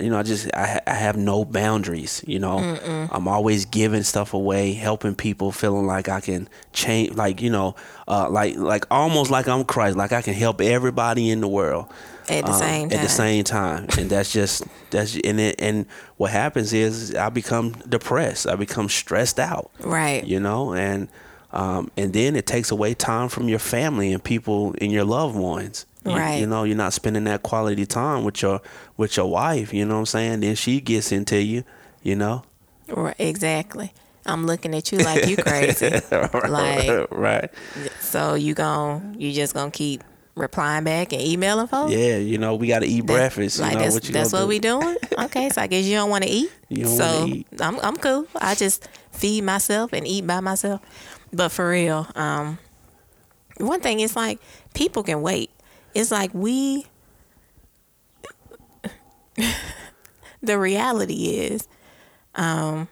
you 0.00 0.10
know 0.10 0.18
I 0.18 0.22
just 0.22 0.50
I, 0.54 0.66
ha- 0.66 0.80
I 0.86 0.94
have 0.94 1.16
no 1.16 1.44
boundaries 1.44 2.22
you 2.26 2.38
know. 2.38 2.58
I'm 3.10 3.28
always 3.28 3.64
giving 3.64 4.02
stuff 4.02 4.34
away 4.34 4.72
helping 4.72 5.14
people 5.14 5.52
feeling 5.52 5.86
like 5.86 6.08
I 6.08 6.20
can 6.20 6.48
change 6.72 7.14
like 7.14 7.40
you 7.40 7.50
know 7.50 7.76
uh, 8.08 8.28
like 8.28 8.56
like 8.56 8.84
almost 8.90 9.30
like 9.30 9.48
I'm 9.48 9.64
Christ 9.64 9.96
like 9.96 10.12
I 10.12 10.22
can 10.22 10.34
help 10.34 10.60
everybody 10.60 11.30
in 11.30 11.40
the 11.40 11.48
world 11.48 11.86
at 12.28 12.44
the 12.44 12.52
um, 12.52 12.58
same 12.58 12.88
time 12.88 12.98
at 12.98 13.02
the 13.02 13.08
same 13.08 13.44
time. 13.44 13.86
And 13.98 14.10
that's 14.10 14.32
just 14.32 14.64
that's 14.90 15.16
and 15.16 15.40
it 15.40 15.56
and 15.58 15.86
what 16.16 16.30
happens 16.30 16.72
is 16.72 17.14
I 17.14 17.30
become 17.30 17.72
depressed. 17.88 18.46
I 18.46 18.56
become 18.56 18.88
stressed 18.88 19.38
out. 19.38 19.70
Right. 19.80 20.24
You 20.24 20.40
know 20.40 20.74
and 20.74 21.08
um, 21.56 21.90
and 21.96 22.12
then 22.12 22.36
it 22.36 22.46
takes 22.46 22.70
away 22.70 22.92
time 22.94 23.28
from 23.28 23.48
your 23.48 23.58
family 23.58 24.12
and 24.12 24.22
people 24.22 24.74
and 24.80 24.92
your 24.92 25.04
loved 25.04 25.34
ones 25.36 25.86
Right. 26.04 26.36
you 26.38 26.46
know 26.46 26.62
you're 26.62 26.76
not 26.76 26.92
spending 26.92 27.24
that 27.24 27.42
quality 27.42 27.84
time 27.86 28.22
with 28.22 28.40
your 28.42 28.60
with 28.96 29.16
your 29.16 29.26
wife 29.28 29.74
you 29.74 29.84
know 29.84 29.94
what 29.94 30.00
i'm 30.00 30.06
saying 30.06 30.40
then 30.40 30.54
she 30.54 30.80
gets 30.80 31.10
into 31.10 31.36
you 31.42 31.64
you 32.02 32.14
know 32.14 32.42
Right, 32.88 33.16
exactly. 33.18 33.92
I'm 34.24 34.46
looking 34.46 34.72
at 34.74 34.92
you 34.92 34.98
like 34.98 35.26
you 35.26 35.36
crazy. 35.36 35.90
like 36.10 37.10
right. 37.10 37.50
so 38.00 38.34
you 38.34 38.54
gon' 38.54 39.16
you 39.18 39.32
just 39.32 39.54
gonna 39.54 39.70
keep 39.72 40.02
replying 40.36 40.84
back 40.84 41.12
and 41.12 41.20
emailing 41.20 41.66
folks? 41.66 41.92
Yeah, 41.92 42.18
you 42.18 42.38
know, 42.38 42.54
we 42.54 42.68
got 42.68 42.80
to 42.80 42.86
eat 42.86 43.06
breakfast. 43.06 43.58
Like 43.58 43.72
you 43.72 43.78
know, 43.78 43.82
that's, 43.84 43.94
what 43.94 44.04
that's 44.04 44.32
what 44.32 44.42
do? 44.42 44.46
we 44.46 44.58
doing? 44.60 44.96
Okay, 45.18 45.48
so 45.48 45.62
I 45.62 45.66
guess 45.66 45.86
you 45.86 45.94
don't 45.96 46.10
want 46.10 46.24
to 46.24 46.30
eat. 46.30 46.52
You 46.68 46.84
don't 46.84 46.96
so 46.96 47.26
eat. 47.26 47.46
I'm 47.58 47.80
I'm 47.80 47.96
cool. 47.96 48.26
I 48.38 48.54
just 48.54 48.86
feed 49.12 49.44
myself 49.44 49.94
and 49.94 50.06
eat 50.06 50.26
by 50.26 50.40
myself. 50.40 50.82
But 51.32 51.48
for 51.48 51.70
real, 51.70 52.06
um, 52.14 52.58
one 53.56 53.80
thing 53.80 54.00
is 54.00 54.14
like 54.14 54.38
people 54.74 55.02
can 55.02 55.22
wait. 55.22 55.50
It's 55.94 56.10
like 56.10 56.34
we. 56.34 56.84
the 60.42 60.58
reality 60.58 61.38
is, 61.38 61.66
um, 62.34 62.88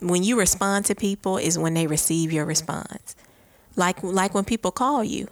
when 0.00 0.22
you 0.22 0.38
respond 0.38 0.84
to 0.86 0.94
people 0.94 1.36
is 1.36 1.58
when 1.58 1.74
they 1.74 1.88
receive 1.88 2.32
your 2.32 2.44
response. 2.44 3.16
Like 3.74 4.02
like 4.04 4.34
when 4.34 4.44
people 4.44 4.70
call 4.70 5.02
you 5.02 5.28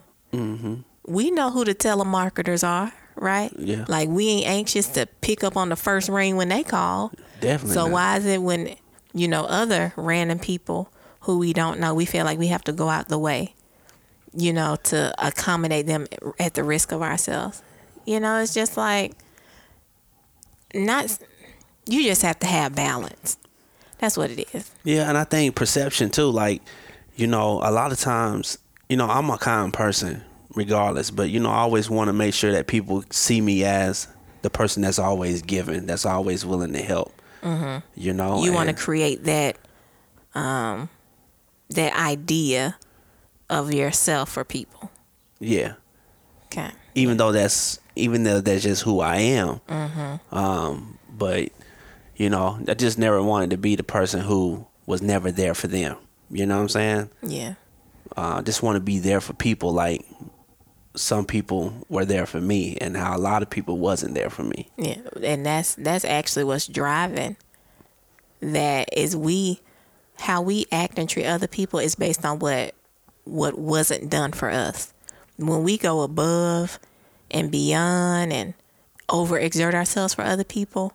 we 1.07 1.31
know 1.31 1.51
who 1.51 1.65
the 1.65 1.75
telemarketers 1.75 2.67
are, 2.67 2.93
right? 3.15 3.53
Yeah. 3.59 3.85
Like 3.89 4.09
we 4.09 4.29
ain't 4.29 4.47
anxious 4.47 4.89
to 4.89 5.07
pick 5.21 5.45
up 5.45 5.57
on 5.57 5.69
the 5.69 5.77
first 5.77 6.09
ring 6.09 6.37
when 6.37 6.49
they 6.49 6.63
call. 6.63 7.13
Definitely. 7.41 7.75
So 7.75 7.85
not. 7.85 7.93
why 7.93 8.17
is 8.19 8.27
it 8.27 8.43
when 8.43 8.77
you 9.15 9.29
know 9.29 9.45
other 9.45 9.93
random 9.97 10.39
people 10.39 10.93
who 11.21 11.39
we 11.39 11.53
don't 11.53 11.81
know, 11.81 11.95
we 11.95 12.05
feel 12.05 12.25
like 12.25 12.39
we 12.39 12.49
have 12.49 12.65
to 12.65 12.73
go 12.73 12.89
out 12.89 13.09
the 13.09 13.19
way, 13.19 13.55
you 14.35 14.53
know, 14.53 14.77
to 14.85 15.15
accommodate 15.19 15.87
them 15.87 16.07
at 16.39 16.55
the 16.55 16.65
risk 16.65 16.93
of 16.93 17.03
ourselves? 17.03 17.63
You 18.05 18.21
know, 18.21 18.39
it's 18.39 18.55
just 18.55 18.77
like 18.77 19.13
not. 20.75 21.19
You 21.89 22.03
just 22.03 22.23
have 22.23 22.41
to 22.41 22.47
have 22.49 22.75
balance. 22.75 23.39
That's 23.99 24.17
what 24.17 24.31
it 24.31 24.49
is. 24.53 24.71
Yeah, 24.85 25.09
and 25.09 25.17
I 25.17 25.25
think 25.25 25.55
perception 25.55 26.11
too. 26.11 26.31
Like, 26.31 26.63
you 27.15 27.27
know, 27.27 27.61
a 27.63 27.71
lot 27.71 27.93
of 27.93 27.99
times, 27.99 28.59
you 28.89 28.97
know, 28.97 29.09
I'm 29.09 29.31
a 29.31 29.39
kind 29.39 29.73
person, 29.73 30.23
regardless. 30.57 31.13
But 31.13 31.31
you 31.31 31.39
know, 31.39 31.51
I 31.51 31.59
always 31.59 31.89
want 31.89 32.09
to 32.09 32.13
make 32.13 32.35
sure 32.35 32.51
that 32.51 32.67
people 32.67 33.05
see 33.11 33.41
me 33.41 33.63
as 33.63 34.09
the 34.43 34.51
person 34.51 34.83
that's 34.83 34.99
always 34.99 35.43
giving, 35.43 35.87
that's 35.87 36.05
always 36.05 36.45
willing 36.45 36.73
to 36.73 36.83
help. 36.83 37.13
Mm-hmm. 37.43 37.87
You 37.95 38.13
know, 38.13 38.43
you 38.43 38.53
want 38.53 38.71
to 38.71 38.75
create 38.75 39.23
that 39.25 39.57
um 40.35 40.89
that 41.71 41.95
idea 41.95 42.77
of 43.49 43.73
yourself 43.73 44.31
for 44.31 44.45
people 44.45 44.91
yeah. 45.39 45.75
okay 46.47 46.71
Even 46.95 47.17
though 47.17 47.33
that's 47.33 47.79
even 47.95 48.25
though 48.25 48.41
that's 48.41 48.63
just 48.63 48.83
who 48.83 49.01
I 49.01 49.17
am. 49.17 49.61
Mm-hmm. 49.69 50.35
Um, 50.35 50.99
but 51.17 51.51
you 52.17 52.31
know, 52.31 52.59
I 52.67 52.75
just 52.75 52.99
never 52.99 53.23
wanted 53.23 53.51
to 53.51 53.59
be 53.59 53.77
the 53.77 53.83
person 53.83 54.21
who 54.21 54.67
was 54.87 55.03
never 55.03 55.31
there 55.31 55.55
for 55.55 55.67
them. 55.67 55.97
You 56.31 56.47
know 56.47 56.57
what 56.57 56.63
I'm 56.63 56.69
saying? 56.69 57.11
yeah 57.23 57.55
uh, 58.17 58.43
just 58.43 58.63
want 58.63 58.77
to 58.77 58.81
be 58.81 58.99
there 58.99 59.21
for 59.21 59.33
people 59.35 59.73
like 59.73 60.05
some 60.97 61.27
people 61.27 61.75
were 61.89 62.05
there 62.05 62.27
for 62.27 62.41
me 62.41 62.77
and 62.81 62.97
how 62.97 63.17
a 63.17 63.19
lot 63.19 63.43
of 63.43 63.51
people 63.51 63.79
wasn't 63.79 64.15
there 64.15 64.31
for 64.31 64.43
me. 64.43 64.69
Yeah 64.77 64.99
and 65.23 65.45
that's 65.45 65.75
that's 65.77 66.05
actually 66.05 66.45
what's 66.45 66.67
driving 66.67 67.37
that 68.41 68.89
is 68.93 69.17
we 69.17 69.61
how 70.21 70.41
we 70.41 70.67
act 70.73 70.99
and 70.99 71.09
treat 71.09 71.27
other 71.27 71.47
people 71.47 71.79
is 71.79 71.95
based 71.95 72.25
on 72.25 72.39
what 72.39 72.75
what 73.25 73.59
wasn't 73.59 74.09
done 74.09 74.33
for 74.33 74.51
us. 74.51 74.93
When 75.37 75.63
we 75.63 75.77
go 75.77 76.03
above 76.03 76.79
and 77.31 77.51
beyond 77.51 78.33
and 78.33 78.55
overexert 79.09 79.75
ourselves 79.75 80.15
for 80.15 80.23
other 80.23 80.45
people 80.45 80.93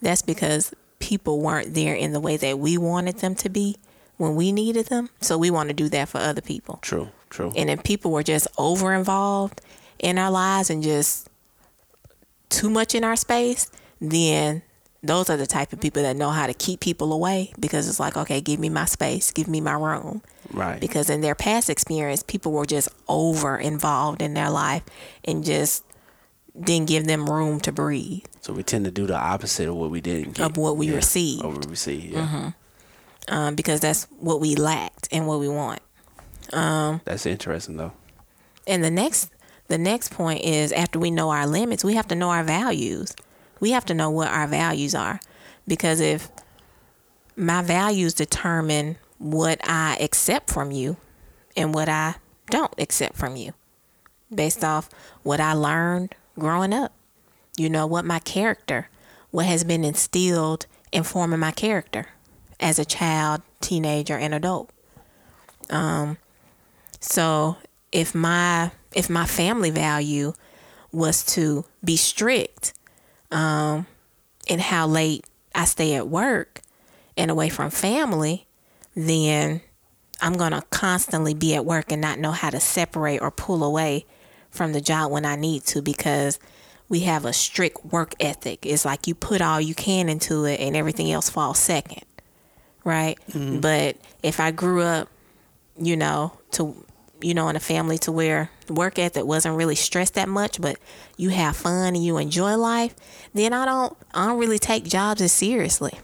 that's 0.00 0.22
because 0.22 0.72
people 0.98 1.40
weren't 1.40 1.74
there 1.74 1.94
in 1.94 2.12
the 2.12 2.20
way 2.20 2.36
that 2.36 2.58
we 2.58 2.78
wanted 2.78 3.18
them 3.18 3.34
to 3.34 3.48
be 3.48 3.76
when 4.16 4.34
we 4.34 4.52
needed 4.52 4.86
them. 4.86 5.08
So 5.20 5.38
we 5.38 5.50
want 5.50 5.68
to 5.68 5.74
do 5.74 5.88
that 5.88 6.08
for 6.08 6.18
other 6.18 6.40
people. 6.40 6.78
True 6.82 7.08
true 7.30 7.52
and 7.56 7.70
if 7.70 7.82
people 7.82 8.10
were 8.10 8.22
just 8.22 8.48
over 8.56 8.92
involved 8.94 9.60
in 9.98 10.18
our 10.18 10.30
lives 10.30 10.70
and 10.70 10.82
just 10.82 11.28
too 12.48 12.70
much 12.70 12.94
in 12.94 13.04
our 13.04 13.16
space, 13.16 13.70
then 14.00 14.62
those 15.02 15.30
are 15.30 15.36
the 15.36 15.46
type 15.46 15.72
of 15.72 15.80
people 15.80 16.02
that 16.02 16.16
know 16.16 16.30
how 16.30 16.46
to 16.46 16.54
keep 16.54 16.80
people 16.80 17.12
away 17.12 17.52
because 17.60 17.88
it's 17.88 18.00
like, 18.00 18.16
okay, 18.16 18.40
give 18.40 18.58
me 18.58 18.68
my 18.68 18.84
space, 18.84 19.30
give 19.30 19.48
me 19.48 19.60
my 19.60 19.74
room. 19.74 20.22
right 20.52 20.80
Because 20.80 21.10
in 21.10 21.20
their 21.20 21.34
past 21.34 21.70
experience, 21.70 22.22
people 22.22 22.52
were 22.52 22.66
just 22.66 22.88
over 23.08 23.56
involved 23.58 24.22
in 24.22 24.34
their 24.34 24.50
life 24.50 24.82
and 25.24 25.44
just 25.44 25.84
didn't 26.58 26.88
give 26.88 27.06
them 27.06 27.26
room 27.26 27.60
to 27.60 27.70
breathe 27.70 28.24
so 28.40 28.52
we 28.52 28.64
tend 28.64 28.84
to 28.84 28.90
do 28.90 29.06
the 29.06 29.16
opposite 29.16 29.68
of 29.68 29.76
what 29.76 29.90
we 29.90 30.00
didn't 30.00 30.32
get 30.32 30.44
of 30.44 30.56
what 30.56 30.76
we 30.76 30.88
yeah. 30.88 30.96
received 30.96 31.44
Of 31.44 31.54
what 31.54 31.66
we 31.66 31.70
received 31.70 32.14
yeah 32.14 32.50
um, 33.28 33.54
because 33.54 33.80
that's 33.80 34.04
what 34.18 34.40
we 34.40 34.54
lacked 34.56 35.08
and 35.12 35.26
what 35.26 35.40
we 35.40 35.48
want. 35.48 35.80
Um, 36.52 37.00
that's 37.04 37.26
interesting 37.26 37.76
though 37.76 37.92
And 38.66 38.82
the 38.82 38.90
next 38.90 39.30
the 39.68 39.78
next 39.78 40.12
point 40.12 40.42
is 40.44 40.72
after 40.72 40.98
we 40.98 41.10
know 41.10 41.30
our 41.30 41.46
limits, 41.46 41.84
we 41.84 41.94
have 41.94 42.08
to 42.08 42.14
know 42.14 42.30
our 42.30 42.44
values. 42.44 43.14
We 43.60 43.72
have 43.72 43.84
to 43.86 43.94
know 43.94 44.10
what 44.10 44.28
our 44.28 44.46
values 44.46 44.94
are. 44.94 45.20
Because 45.66 46.00
if 46.00 46.30
my 47.36 47.62
values 47.62 48.14
determine 48.14 48.96
what 49.18 49.60
I 49.62 49.96
accept 50.00 50.50
from 50.50 50.70
you 50.70 50.96
and 51.56 51.74
what 51.74 51.88
I 51.88 52.14
don't 52.50 52.72
accept 52.78 53.16
from 53.16 53.36
you 53.36 53.52
based 54.34 54.64
off 54.64 54.88
what 55.22 55.40
I 55.40 55.52
learned 55.52 56.14
growing 56.38 56.72
up. 56.72 56.92
You 57.56 57.68
know, 57.68 57.86
what 57.86 58.04
my 58.04 58.20
character, 58.20 58.88
what 59.30 59.46
has 59.46 59.64
been 59.64 59.84
instilled 59.84 60.66
in 60.92 61.02
forming 61.02 61.40
my 61.40 61.50
character 61.50 62.06
as 62.60 62.78
a 62.78 62.84
child, 62.84 63.42
teenager, 63.60 64.16
and 64.16 64.32
adult. 64.32 64.70
Um, 65.70 66.18
So 67.00 67.56
if 67.92 68.14
my 68.14 68.70
if 68.94 69.10
my 69.10 69.26
family 69.26 69.70
value 69.70 70.32
was 70.92 71.24
to 71.24 71.64
be 71.84 71.96
strict 71.96 72.72
um, 73.30 73.86
in 74.46 74.58
how 74.58 74.86
late 74.86 75.24
I 75.54 75.64
stay 75.66 75.94
at 75.94 76.08
work 76.08 76.62
and 77.16 77.30
away 77.30 77.48
from 77.48 77.70
family, 77.70 78.46
then 78.94 79.60
I'm 80.20 80.32
gonna 80.34 80.62
constantly 80.70 81.34
be 81.34 81.54
at 81.54 81.64
work 81.64 81.92
and 81.92 82.00
not 82.00 82.18
know 82.18 82.32
how 82.32 82.50
to 82.50 82.60
separate 82.60 83.20
or 83.20 83.30
pull 83.30 83.62
away 83.62 84.06
from 84.50 84.72
the 84.72 84.80
job 84.80 85.12
when 85.12 85.24
I 85.26 85.36
need 85.36 85.64
to 85.66 85.82
because 85.82 86.38
we 86.88 87.00
have 87.00 87.26
a 87.26 87.34
strict 87.34 87.84
work 87.84 88.14
ethic. 88.18 88.64
It's 88.64 88.86
like 88.86 89.06
you 89.06 89.14
put 89.14 89.42
all 89.42 89.60
you 89.60 89.74
can 89.74 90.08
into 90.08 90.46
it 90.46 90.58
and 90.58 90.74
everything 90.74 91.12
else 91.12 91.28
falls 91.28 91.58
second. 91.58 92.04
Right? 92.82 93.18
But 93.60 93.96
if 94.22 94.40
I 94.40 94.50
grew 94.50 94.80
up 94.80 95.10
you 95.78 95.96
know, 95.96 96.32
to 96.52 96.74
you 97.20 97.34
know, 97.34 97.48
in 97.48 97.56
a 97.56 97.60
family 97.60 97.98
to 97.98 98.12
where 98.12 98.50
work 98.68 98.98
ethic 98.98 99.24
wasn't 99.24 99.56
really 99.56 99.74
stressed 99.74 100.14
that 100.14 100.28
much, 100.28 100.60
but 100.60 100.78
you 101.16 101.30
have 101.30 101.56
fun 101.56 101.94
and 101.94 102.04
you 102.04 102.18
enjoy 102.18 102.56
life, 102.56 102.94
then 103.34 103.52
I 103.52 103.64
don't 103.64 103.96
I 104.14 104.26
don't 104.26 104.38
really 104.38 104.58
take 104.58 104.84
jobs 104.84 105.20
as 105.20 105.32
seriously. 105.32 105.98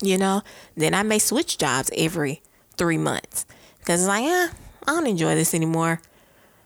You 0.00 0.18
know, 0.18 0.42
then 0.76 0.94
I 0.94 1.02
may 1.02 1.18
switch 1.18 1.58
jobs 1.58 1.90
every 1.96 2.42
three 2.76 2.98
months 2.98 3.46
because 3.80 4.00
it's 4.00 4.08
like, 4.08 4.24
yeah, 4.24 4.48
I 4.86 4.92
don't 4.92 5.06
enjoy 5.06 5.34
this 5.34 5.54
anymore. 5.54 6.00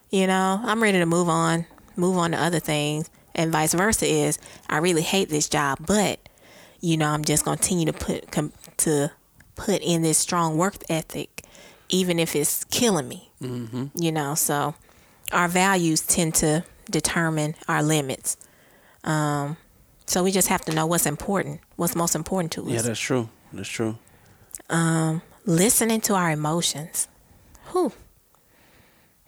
You 0.09 0.27
know, 0.27 0.61
I'm 0.63 0.81
ready 0.81 0.99
to 0.99 1.05
move 1.05 1.29
on, 1.29 1.65
move 1.95 2.17
on 2.17 2.31
to 2.31 2.37
other 2.37 2.59
things, 2.59 3.09
and 3.33 3.51
vice 3.51 3.73
versa. 3.73 4.05
Is 4.05 4.39
I 4.69 4.77
really 4.77 5.01
hate 5.01 5.29
this 5.29 5.49
job, 5.49 5.79
but 5.85 6.19
you 6.79 6.97
know, 6.97 7.07
I'm 7.07 7.23
just 7.23 7.45
gonna 7.45 7.57
continue 7.57 7.85
to 7.85 7.93
put 7.93 8.31
com- 8.31 8.53
to 8.77 9.11
put 9.55 9.81
in 9.81 10.01
this 10.01 10.17
strong 10.17 10.57
work 10.57 10.75
ethic, 10.89 11.43
even 11.89 12.19
if 12.19 12.35
it's 12.35 12.63
killing 12.65 13.07
me. 13.07 13.31
Mm-hmm. 13.43 13.85
You 13.95 14.11
know, 14.11 14.35
so 14.35 14.75
our 15.31 15.47
values 15.47 16.01
tend 16.01 16.35
to 16.35 16.63
determine 16.89 17.55
our 17.67 17.83
limits. 17.83 18.37
Um, 19.03 19.57
so 20.05 20.23
we 20.23 20.31
just 20.31 20.47
have 20.47 20.63
to 20.65 20.73
know 20.73 20.85
what's 20.85 21.05
important, 21.05 21.61
what's 21.75 21.95
most 21.95 22.15
important 22.15 22.51
to 22.53 22.61
us. 22.65 22.69
yeah 22.69 22.81
that's 22.81 22.99
true 22.99 23.29
that's 23.53 23.69
true 23.69 23.97
Listening 25.45 25.99
to 26.01 26.15
our 26.15 26.31
emotions. 26.31 27.09
Whew. 27.71 27.91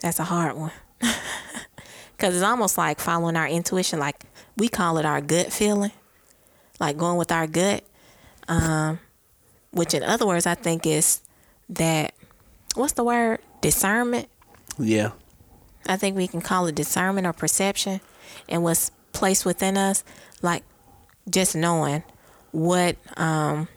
That's 0.01 0.19
a 0.19 0.24
hard 0.24 0.55
one. 0.55 0.72
Because 2.15 2.34
it's 2.34 2.45
almost 2.45 2.77
like 2.77 3.01
following 3.01 3.36
our 3.36 3.45
intuition. 3.45 4.00
Like 4.00 4.24
we 4.55 4.69
call 4.69 4.98
it 5.00 5.05
our 5.05 5.19
gut 5.19 5.51
feeling, 5.51 5.91
like 6.79 6.95
going 6.95 7.17
with 7.17 7.29
our 7.29 7.45
gut. 7.45 7.84
Um, 8.48 9.00
which, 9.72 9.93
in 9.93 10.01
other 10.01 10.25
words, 10.25 10.45
I 10.45 10.55
think 10.55 10.86
is 10.86 11.19
that 11.67 12.13
what's 12.74 12.93
the 12.93 13.03
word? 13.03 13.39
Discernment. 13.65 14.27
yeah 14.77 15.12
I 15.88 15.98
think 15.98 16.15
we 16.15 16.27
can 16.27 16.41
call 16.41 16.67
it 16.67 16.75
discernment 16.75 17.27
or 17.27 17.34
perception, 17.34 18.01
and 18.50 18.63
what's 18.63 18.91
placed 19.13 19.45
within 19.45 19.77
us, 19.77 20.03
like 20.41 20.63
just 21.29 21.55
knowing 21.55 22.03
what 22.51 22.95
um, 23.17 23.67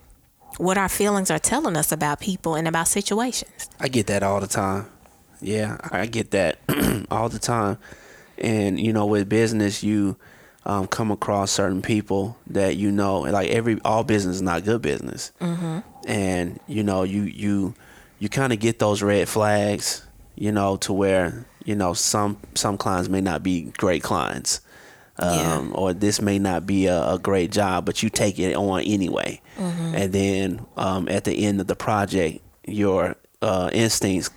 what 0.56 0.78
our 0.78 0.88
feelings 0.88 1.30
are 1.30 1.38
telling 1.38 1.76
us 1.76 1.92
about 1.92 2.20
people 2.20 2.54
and 2.54 2.66
about 2.66 2.88
situations. 2.88 3.68
I 3.78 3.88
get 3.88 4.06
that 4.06 4.22
all 4.22 4.40
the 4.40 4.46
time. 4.46 4.86
Yeah, 5.40 5.76
I 5.90 6.06
get 6.06 6.30
that 6.32 6.58
all 7.10 7.28
the 7.28 7.38
time. 7.38 7.78
And 8.38 8.80
you 8.80 8.92
know, 8.92 9.06
with 9.06 9.28
business, 9.28 9.82
you 9.82 10.16
um, 10.64 10.86
come 10.86 11.10
across 11.10 11.50
certain 11.50 11.82
people 11.82 12.36
that 12.48 12.76
you 12.76 12.90
know, 12.90 13.20
like 13.20 13.50
every 13.50 13.80
all 13.84 14.04
business 14.04 14.36
is 14.36 14.42
not 14.42 14.64
good 14.64 14.82
business. 14.82 15.32
Mm-hmm. 15.40 15.78
and 16.06 16.58
you 16.66 16.82
know 16.82 17.02
you 17.02 17.22
you 17.22 17.74
you 18.18 18.28
kind 18.28 18.52
of 18.52 18.58
get 18.58 18.78
those 18.78 19.02
red 19.02 19.28
flags, 19.28 20.06
you 20.34 20.52
know, 20.52 20.76
to 20.78 20.92
where 20.92 21.46
you 21.64 21.74
know 21.74 21.92
some 21.94 22.38
some 22.54 22.76
clients 22.78 23.08
may 23.08 23.20
not 23.20 23.42
be 23.42 23.72
great 23.76 24.02
clients. 24.02 24.60
Um, 25.20 25.30
Yeah. 25.34 25.70
or 25.74 25.92
this 25.94 26.22
may 26.22 26.38
not 26.38 26.64
be 26.64 26.86
a, 26.86 27.14
a 27.14 27.18
great 27.18 27.50
job, 27.50 27.84
but 27.84 28.02
you 28.04 28.08
take 28.08 28.38
it 28.38 28.54
on 28.54 28.82
anyway. 28.82 29.40
And 29.58 30.12
then 30.12 30.64
um, 30.76 31.08
at 31.08 31.24
the 31.24 31.44
end 31.44 31.60
of 31.60 31.66
the 31.66 31.74
project, 31.74 32.38
your 32.68 33.16
uh, 33.42 33.68
instincts 33.72 34.30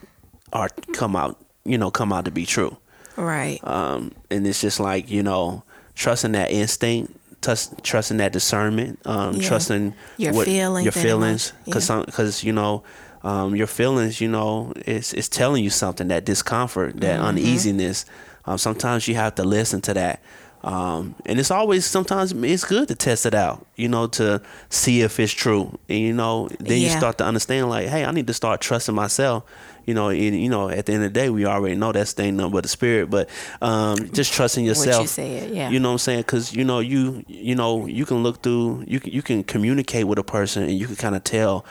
are 0.52 0.70
come 0.94 1.16
out, 1.16 1.38
you 1.66 1.78
know, 1.78 1.92
come 1.92 2.12
out 2.12 2.26
to 2.26 2.32
be 2.32 2.48
true. 2.48 2.76
Right. 3.16 3.60
Um, 3.64 4.12
and 4.32 4.48
it's 4.48 4.60
just 4.62 4.80
like 4.80 5.12
you 5.12 5.22
know, 5.22 5.62
trusting 5.94 6.32
that 6.32 6.50
instinct, 6.50 7.14
trust, 7.44 7.76
trusting 7.84 8.18
that 8.18 8.34
discernment, 8.34 9.00
um, 9.06 9.36
Yeah. 9.36 9.48
trusting 9.48 9.94
Your 10.18 10.34
what, 10.34 10.46
feelings 10.48 10.84
your 10.86 10.92
feelings, 10.94 11.50
emotion- 11.52 11.62
because 11.66 11.90
yeah. 11.90 12.04
because 12.06 12.44
you 12.44 12.54
know. 12.54 12.84
Um, 13.24 13.56
your 13.56 13.68
feelings, 13.68 14.20
you 14.20 14.28
know, 14.28 14.74
it's 14.78 15.14
it's 15.14 15.30
telling 15.30 15.64
you 15.64 15.70
something. 15.70 16.08
That 16.08 16.26
discomfort, 16.26 17.00
that 17.02 17.18
Mm-hmm. 17.20 17.26
uneasiness. 17.28 18.06
Um, 18.46 18.58
sometimes 18.58 19.08
you 19.08 19.16
have 19.16 19.36
to 19.36 19.44
listen 19.44 19.82
to 19.82 19.94
that, 19.94 20.20
um, 20.64 21.14
and 21.28 21.40
it's 21.40 21.52
always 21.52 21.86
sometimes 21.86 22.32
it's 22.34 22.64
good 22.64 22.88
to 22.88 22.96
test 22.96 23.26
it 23.28 23.36
out. 23.36 23.66
You 23.76 23.88
know, 23.88 24.08
to 24.08 24.42
see 24.70 25.02
if 25.02 25.20
it's 25.20 25.32
true, 25.34 25.78
and 25.88 26.00
you 26.00 26.14
know, 26.14 26.50
then 26.60 26.82
you 26.82 26.90
start 26.90 27.20
to 27.20 27.24
understand. 27.26 27.70
Like, 27.70 27.88
hey, 27.88 28.04
I 28.04 28.12
need 28.12 28.26
to 28.28 28.34
start 28.34 28.62
trusting 28.62 28.96
myself. 28.96 29.44
You 29.86 29.96
know, 29.96 30.10
and, 30.10 30.40
you 30.40 30.48
know, 30.50 30.70
at 30.70 30.86
the 30.86 30.94
end 30.94 31.04
of 31.04 31.12
the 31.14 31.20
day, 31.20 31.30
we 31.32 31.46
already 31.46 31.76
know 31.76 31.92
that's 31.92 32.14
thing 32.14 32.38
nothing 32.38 32.52
but 32.52 32.62
the 32.64 32.70
spirit. 32.70 33.10
But 33.10 33.30
um, 33.64 34.12
just 34.12 34.32
trusting 34.34 34.64
What 34.66 34.78
you 34.78 34.84
yourself. 34.86 35.08
said, 35.08 35.50
yeah. 35.52 35.70
You 35.72 35.80
know 35.80 35.90
what 35.90 35.94
I'm 35.94 35.98
saying? 36.00 36.20
Because 36.22 36.54
you 36.56 36.64
know, 36.64 36.80
you 36.80 37.24
you 37.28 37.54
know, 37.56 37.86
you 37.88 38.06
can 38.06 38.24
look 38.24 38.42
through. 38.42 38.86
You 38.88 39.00
can 39.00 39.12
you 39.12 39.22
can 39.22 39.44
communicate 39.44 40.06
with 40.08 40.18
a 40.20 40.24
person, 40.24 40.64
and 40.64 40.74
you 40.74 40.88
can 40.88 40.96
kind 40.96 41.16
of 41.16 41.24
tell 41.24 41.64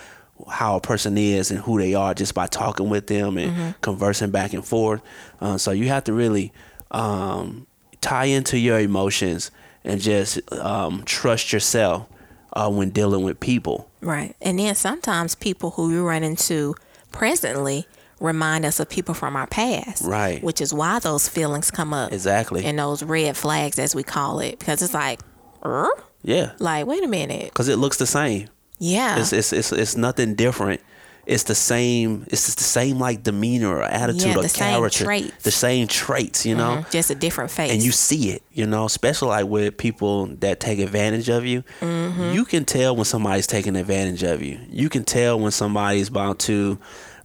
how 0.48 0.76
a 0.76 0.80
person 0.80 1.18
is 1.18 1.50
and 1.50 1.60
who 1.60 1.78
they 1.78 1.94
are 1.94 2.14
just 2.14 2.34
by 2.34 2.46
talking 2.46 2.88
with 2.88 3.06
them 3.08 3.36
and 3.38 3.50
Mm-hmm. 3.52 3.70
conversing 3.80 4.30
back 4.30 4.52
and 4.52 4.64
forth. 4.64 5.00
Uh, 5.40 5.58
so 5.58 5.70
you 5.72 5.88
have 5.88 6.04
to 6.04 6.12
really 6.12 6.52
um, 6.90 7.66
tie 8.00 8.26
into 8.26 8.58
your 8.58 8.78
emotions 8.78 9.50
and 9.84 10.00
just 10.00 10.40
um, 10.52 11.02
trust 11.04 11.52
yourself 11.52 12.06
uh, 12.52 12.70
when 12.70 12.90
dealing 12.90 13.22
with 13.24 13.40
people. 13.40 13.88
Right. 14.00 14.34
And 14.40 14.58
then 14.58 14.74
sometimes 14.74 15.34
people 15.34 15.70
who 15.72 15.90
you 15.92 16.06
run 16.06 16.22
into 16.22 16.74
presently 17.12 17.86
remind 18.20 18.64
us 18.64 18.78
of 18.80 18.88
people 18.88 19.14
from 19.14 19.34
our 19.36 19.46
past. 19.46 20.04
Right. 20.04 20.42
Which 20.42 20.60
is 20.60 20.72
why 20.74 20.98
those 20.98 21.28
feelings 21.28 21.70
come 21.70 21.92
up. 21.94 22.12
Exactly. 22.12 22.64
And 22.64 22.78
those 22.78 23.02
red 23.02 23.36
flags, 23.36 23.78
as 23.78 23.94
we 23.94 24.02
call 24.02 24.40
it, 24.40 24.58
because 24.58 24.82
it's 24.82 24.94
like, 24.94 25.20
er? 25.64 25.88
yeah, 26.22 26.52
like, 26.58 26.86
wait 26.86 27.02
a 27.02 27.08
minute. 27.08 27.44
because 27.46 27.68
it 27.68 27.76
looks 27.76 27.96
the 27.96 28.06
same. 28.06 28.48
Yeah. 28.80 29.20
It's, 29.20 29.32
it's 29.32 29.52
it's 29.52 29.70
it's 29.72 29.96
nothing 29.96 30.34
different. 30.34 30.80
It's 31.26 31.44
the 31.44 31.54
same. 31.54 32.24
It's 32.28 32.46
just 32.46 32.58
the 32.58 32.64
same 32.64 32.98
like 32.98 33.22
demeanor 33.22 33.76
or 33.76 33.82
attitude 33.84 34.22
Yeah, 34.22 34.38
or 34.38 34.42
the 34.42 34.48
same 34.48 34.74
character. 34.74 35.04
traits. 35.04 35.42
The 35.44 35.50
same 35.52 35.86
traits, 35.86 36.44
you 36.44 36.56
know. 36.56 36.78
Mhm. 36.82 36.90
Just 36.90 37.10
a 37.10 37.14
different 37.14 37.50
face. 37.52 37.70
And 37.70 37.82
you 37.82 37.92
see 37.92 38.30
it, 38.30 38.42
you 38.52 38.66
know, 38.66 38.86
especially 38.86 39.28
like 39.28 39.46
with 39.46 39.76
people 39.76 40.26
that 40.40 40.58
take 40.58 40.80
advantage 40.80 41.28
of 41.28 41.44
you. 41.44 41.62
Mm-hmm. 41.82 42.32
You 42.32 42.44
can 42.44 42.64
tell 42.64 42.96
when 42.96 43.04
somebody's 43.04 43.46
taking 43.46 43.76
advantage 43.76 44.22
of 44.24 44.42
you. 44.42 44.58
You 44.70 44.88
can 44.88 45.04
tell 45.04 45.38
when 45.38 45.52
somebody's 45.52 46.08
about 46.08 46.40
to, 46.40 46.78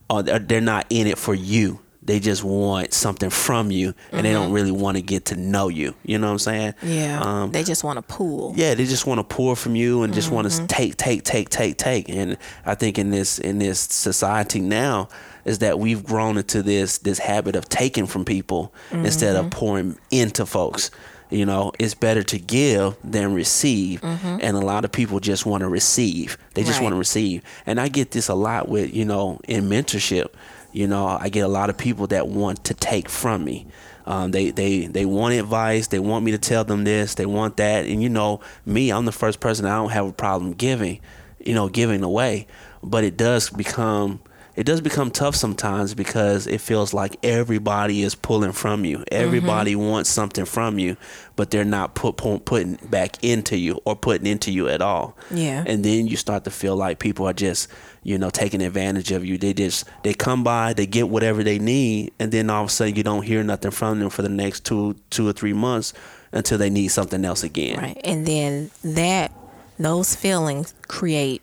or 0.10 0.22
they're 0.22 0.40
they're 0.40 0.62
not 0.62 0.86
in 0.92 1.08
it 1.08 1.18
for 1.18 1.34
you. 1.34 1.80
They 2.06 2.20
just 2.20 2.44
want 2.44 2.94
something 2.94 3.30
from 3.32 3.72
you, 3.72 3.94
and 4.12 4.26
they 4.26 4.32
don't 4.32 4.52
really 4.52 4.72
want 4.72 4.96
to 4.98 5.02
get 5.02 5.26
to 5.26 5.36
know 5.36 5.70
you. 5.70 5.96
You 6.04 6.20
know 6.20 6.28
what 6.28 6.34
I'm 6.34 6.40
saying? 6.40 6.72
Mm-hmm. 6.74 6.88
yeah. 6.88 7.20
Um, 7.22 7.52
they 7.52 7.64
just 7.64 7.84
want 7.84 7.98
to 7.98 8.04
pull. 8.04 8.54
yeah, 8.56 8.76
they 8.76 8.86
just 8.86 9.08
want 9.08 9.18
to 9.20 9.24
pour 9.24 9.56
from 9.56 9.76
you 9.76 10.04
and 10.04 10.14
just 10.14 10.30
want 10.32 10.48
Mm-hmm. 10.48 10.68
to 10.68 10.76
take, 10.76 10.98
take, 10.98 11.24
take, 11.24 11.50
take, 11.50 11.78
take. 11.78 12.08
And 12.10 12.38
I 12.66 12.76
think 12.76 13.00
in 13.00 13.10
this 13.10 13.40
in 13.40 13.58
this 13.60 13.80
society 13.80 14.60
now 14.60 15.10
is 15.46 15.60
that 15.60 15.80
we've 15.80 16.04
grown 16.04 16.38
into 16.38 16.62
this 16.62 17.00
this 17.00 17.18
habit 17.20 17.56
of 17.56 17.68
taking 17.70 18.06
from 18.06 18.24
people 18.26 18.74
instead 18.92 19.36
Mm-hmm. 19.36 19.46
of 19.48 19.52
pouring 19.52 19.98
into 20.12 20.46
folks. 20.46 20.92
You 21.32 21.46
know, 21.46 21.72
it's 21.80 21.96
better 21.96 22.22
to 22.24 22.38
give 22.40 22.96
than 23.04 23.34
receive, 23.34 24.04
and 24.04 24.56
a 24.56 24.60
lot 24.62 24.86
of 24.86 24.92
people 24.92 25.20
just 25.20 25.46
want 25.46 25.62
to 25.62 25.68
receive. 25.68 26.38
They 26.54 26.62
just 26.62 26.74
Mm-hmm. 26.76 26.80
Right. 26.80 26.84
want 26.84 26.94
to 26.94 27.00
receive, 27.00 27.42
and 27.66 27.80
I 27.82 27.88
get 27.88 28.12
this 28.12 28.28
a 28.30 28.36
lot 28.36 28.70
with 28.70 28.94
you 28.94 29.06
know 29.06 29.40
in 29.48 29.68
mentorship. 29.70 30.28
You 30.72 30.88
know, 30.88 31.08
I 31.08 31.30
get 31.30 31.42
a 31.42 31.48
lot 31.48 31.70
of 31.70 31.78
people 31.78 32.08
that 32.08 32.28
want 32.28 32.66
to 32.66 32.74
take 32.74 33.10
from 33.10 33.44
me. 33.46 33.66
Um, 34.06 34.32
they 34.32 34.52
they 34.52 34.86
they 34.86 35.06
want 35.06 35.34
advice. 35.34 35.88
They 35.88 36.00
want 36.00 36.24
me 36.26 36.32
to 36.32 36.38
tell 36.38 36.64
them 36.64 36.84
this. 36.84 37.16
They 37.16 37.26
want 37.26 37.58
that. 37.58 37.86
And 37.86 38.04
you 38.04 38.10
know, 38.10 38.40
me, 38.66 38.92
I'm 38.92 39.06
the 39.06 39.12
first 39.12 39.40
person. 39.40 39.66
I 39.66 39.78
don't 39.78 39.90
have 39.92 40.06
a 40.08 40.12
problem 40.14 40.54
giving, 40.54 41.00
you 41.44 41.56
know, 41.56 41.70
giving 41.70 42.04
away. 42.04 42.46
But 42.84 43.04
it 43.04 43.18
does 43.18 43.50
become 43.50 44.20
it 44.56 44.66
does 44.66 44.82
become 44.82 45.12
tough 45.12 45.36
sometimes 45.36 45.94
because 45.94 46.48
it 46.48 46.62
feels 46.62 46.94
like 46.94 47.18
everybody 47.24 48.04
is 48.04 48.16
pulling 48.16 48.54
from 48.54 48.86
you. 48.86 49.04
Everybody 49.12 49.74
mm-hmm. 49.74 49.90
wants 49.90 50.10
something 50.10 50.46
from 50.46 50.80
you, 50.80 50.96
but 51.36 51.52
they're 51.52 51.66
not 51.66 51.94
put, 51.94 52.18
pu- 52.18 52.40
putting 52.40 52.76
back 52.90 53.22
into 53.24 53.58
you 53.58 53.82
or 53.86 53.96
putting 53.96 54.28
into 54.28 54.52
you 54.52 54.70
at 54.70 54.82
all. 54.82 55.18
Yeah. 55.30 55.64
And 55.68 55.84
then 55.84 56.08
you 56.08 56.16
start 56.16 56.46
to 56.46 56.52
feel 56.52 56.76
like 56.76 57.00
people 57.00 57.28
are 57.28 57.34
just, 57.34 57.70
you 58.04 58.18
know, 58.18 58.30
taking 58.30 58.62
advantage 58.62 59.12
of 59.12 59.26
you. 59.26 59.38
They 59.38 59.54
just 59.54 59.86
they 60.04 60.14
come 60.14 60.44
by, 60.44 60.74
they 60.74 60.86
get 60.86 61.10
whatever 61.10 61.44
they 61.44 61.60
need, 61.60 62.14
and 62.20 62.32
then 62.32 62.50
all 62.50 62.64
of 62.64 62.70
a 62.70 62.72
sudden 62.72 62.96
you 62.96 63.04
don't 63.04 63.24
hear 63.24 63.44
nothing 63.44 63.72
from 63.72 64.00
them 64.00 64.10
for 64.10 64.22
the 64.22 64.30
next 64.30 64.66
two 64.66 64.96
two 65.10 65.28
or 65.28 65.34
three 65.34 65.54
months 65.54 65.94
until 66.32 66.58
they 66.58 66.70
need 66.70 66.90
something 66.90 67.26
else 67.26 67.44
again. 67.44 67.80
Right. 67.80 68.00
And 68.04 68.26
then 68.26 68.72
that, 68.84 69.32
those 69.80 70.16
feelings 70.16 70.74
create 70.88 71.42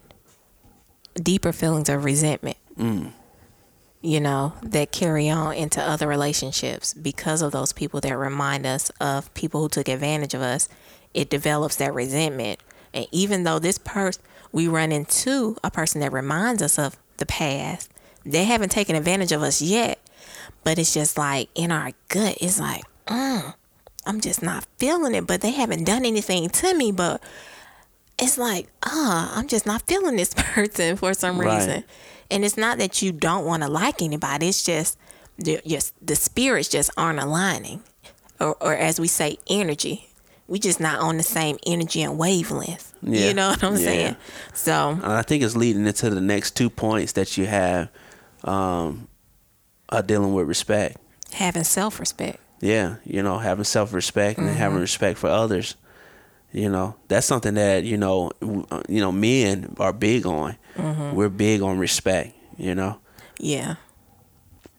deeper 1.15 1.53
feelings 1.53 1.89
of 1.89 2.05
resentment. 2.05 2.57
You 4.05 4.21
know, 4.21 4.55
that 4.63 4.91
carry 4.91 5.31
on 5.31 5.55
into 5.55 5.81
other 5.81 6.09
relationships 6.09 6.93
because 6.93 7.41
of 7.41 7.53
those 7.53 7.73
people 7.73 8.01
that 8.01 8.17
remind 8.19 8.67
us 8.67 8.91
of 9.01 9.33
people 9.35 9.61
who 9.63 9.69
took 9.69 9.87
advantage 9.89 10.35
of 10.35 10.41
us. 10.43 10.69
It 11.15 11.31
develops 11.31 11.77
that 11.77 11.95
resentment. 11.95 12.59
And 12.93 13.07
even 13.13 13.45
though 13.45 13.59
this 13.61 13.79
person, 13.79 14.23
we 14.51 14.67
run 14.67 14.91
into 14.91 15.57
a 15.63 15.71
person 15.71 16.01
that 16.01 16.13
reminds 16.13 16.63
us 16.63 16.79
of 16.81 16.97
the 17.19 17.27
past, 17.27 17.91
they 18.25 18.45
haven't 18.45 18.71
taken 18.71 18.97
advantage 18.97 19.31
of 19.31 19.41
us 19.43 19.63
yet. 19.63 20.01
But 20.65 20.79
it's 20.81 20.93
just 20.95 21.17
like 21.17 21.49
in 21.55 21.71
our 21.71 21.93
gut, 22.09 22.39
it's 22.41 22.59
like, 22.59 22.83
mm, 23.07 23.55
I'm 24.05 24.21
just 24.21 24.43
not 24.43 24.67
feeling 24.79 25.15
it. 25.15 25.27
But 25.29 25.43
they 25.43 25.53
haven't 25.53 25.85
done 25.85 26.05
anything 26.05 26.49
to 26.49 26.75
me. 26.75 26.91
But 26.91 27.23
it's 28.19 28.37
like, 28.37 28.69
ah, 28.85 29.33
I'm 29.37 29.47
just 29.47 29.65
not 29.65 29.83
feeling 29.83 30.17
this 30.17 30.35
person 30.37 30.97
for 30.97 31.15
some 31.15 31.39
Right. 31.39 31.57
reason. 31.59 31.85
And 32.33 32.45
it's 32.45 32.57
not 32.57 32.79
that 32.79 33.03
you 33.03 33.13
don't 33.13 33.45
want 33.45 33.63
to 33.63 33.69
like 33.69 34.03
anybody. 34.03 34.49
It's 34.49 34.65
just 34.65 34.99
the, 35.39 35.61
just 35.67 35.95
the 36.05 36.17
spirits 36.17 36.69
just 36.69 36.91
aren't 36.97 37.19
aligning, 37.21 37.83
or, 38.41 38.57
or 38.61 38.75
as 38.75 38.99
we 38.99 39.07
say, 39.09 39.39
energy. 39.49 40.09
We 40.49 40.59
just 40.59 40.81
not 40.81 41.01
on 41.01 41.17
the 41.17 41.23
same 41.23 41.59
energy 41.67 42.03
and 42.03 42.19
wavelength. 42.19 42.93
Yeah. 43.03 43.29
You 43.29 43.35
know 43.35 43.51
what 43.51 43.63
I'm 43.65 43.73
Yeah. 43.75 43.79
saying? 43.79 44.17
So 44.55 44.99
I 45.03 45.23
think 45.23 45.43
it's 45.43 45.57
leading 45.57 45.87
into 45.87 46.11
the 46.11 46.21
next 46.21 46.57
two 46.57 46.69
points 46.69 47.13
that 47.13 47.39
you 47.39 47.47
have 47.47 47.89
um, 48.45 49.09
are 49.89 50.03
dealing 50.03 50.35
with 50.35 50.49
respect. 50.49 50.97
having 51.33 51.65
self 51.65 52.01
respect. 52.01 52.39
Yeah, 52.61 52.97
you 53.05 53.23
know, 53.23 53.39
having 53.39 53.65
self 53.65 53.93
respect 53.93 54.39
and 54.39 54.49
having 54.49 54.79
respect 54.81 55.19
for 55.19 55.29
others. 55.29 55.77
You 56.53 56.69
know, 56.69 56.97
that's 57.09 57.27
something 57.27 57.55
that 57.55 57.85
you 57.85 57.97
know, 57.97 58.31
uh, 58.71 58.83
you 58.89 59.01
know, 59.01 59.11
men 59.13 59.75
are 59.79 59.93
big 59.93 60.27
on. 60.27 60.57
We're 61.15 61.29
big 61.31 61.63
on 61.63 61.79
respect. 61.79 62.35
You 62.59 62.75
know, 62.75 62.99
Yeah. 63.39 63.77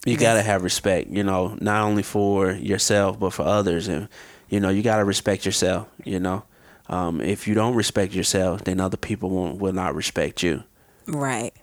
you 0.06 0.18
gotta 0.18 0.42
have 0.42 0.64
respect. 0.64 1.10
You 1.10 1.24
know, 1.24 1.58
not 1.60 1.84
only 1.84 2.04
for 2.04 2.52
yourself 2.52 3.20
but 3.20 3.32
for 3.34 3.44
others, 3.44 3.88
and 3.88 4.08
you 4.50 4.60
know, 4.60 4.70
you 4.70 4.82
gotta 4.84 5.04
respect 5.04 5.46
yourself. 5.46 5.88
You 6.04 6.20
know, 6.20 6.44
um, 6.90 7.22
if 7.22 7.48
you 7.48 7.56
don't 7.56 7.76
respect 7.76 8.14
yourself, 8.14 8.64
then 8.66 8.80
other 8.80 8.98
people 8.98 9.30
won't 9.32 9.58
will 9.60 9.74
not 9.74 9.96
respect 9.96 10.44
you. 10.44 10.64
Right. 11.08 11.54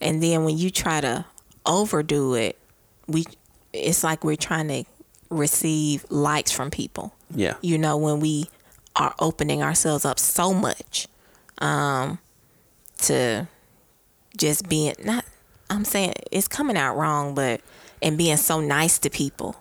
And 0.00 0.22
then 0.22 0.44
when 0.44 0.58
you 0.58 0.70
try 0.70 1.00
to 1.00 1.24
overdo 1.64 2.34
it, 2.34 2.58
we 3.08 3.24
it's 3.72 4.04
like 4.04 4.22
we're 4.24 4.36
trying 4.36 4.68
to 4.68 4.84
receive 5.30 6.04
likes 6.10 6.52
from 6.52 6.70
people. 6.70 7.14
Yeah, 7.34 7.54
You 7.62 7.78
know, 7.78 7.96
when 7.96 8.20
we 8.20 8.48
are 8.96 9.14
opening 9.18 9.62
ourselves 9.62 10.04
up 10.04 10.18
so 10.18 10.52
much 10.54 11.08
um 11.58 12.18
to 12.98 13.46
just 14.36 14.68
being 14.68 14.94
not 15.04 15.24
I'm 15.70 15.84
saying 15.84 16.14
it's 16.30 16.48
coming 16.48 16.76
out 16.76 16.96
wrong, 16.96 17.34
but 17.34 17.60
and 18.02 18.18
being 18.18 18.36
so 18.36 18.60
nice 18.60 18.98
to 19.00 19.10
people. 19.10 19.56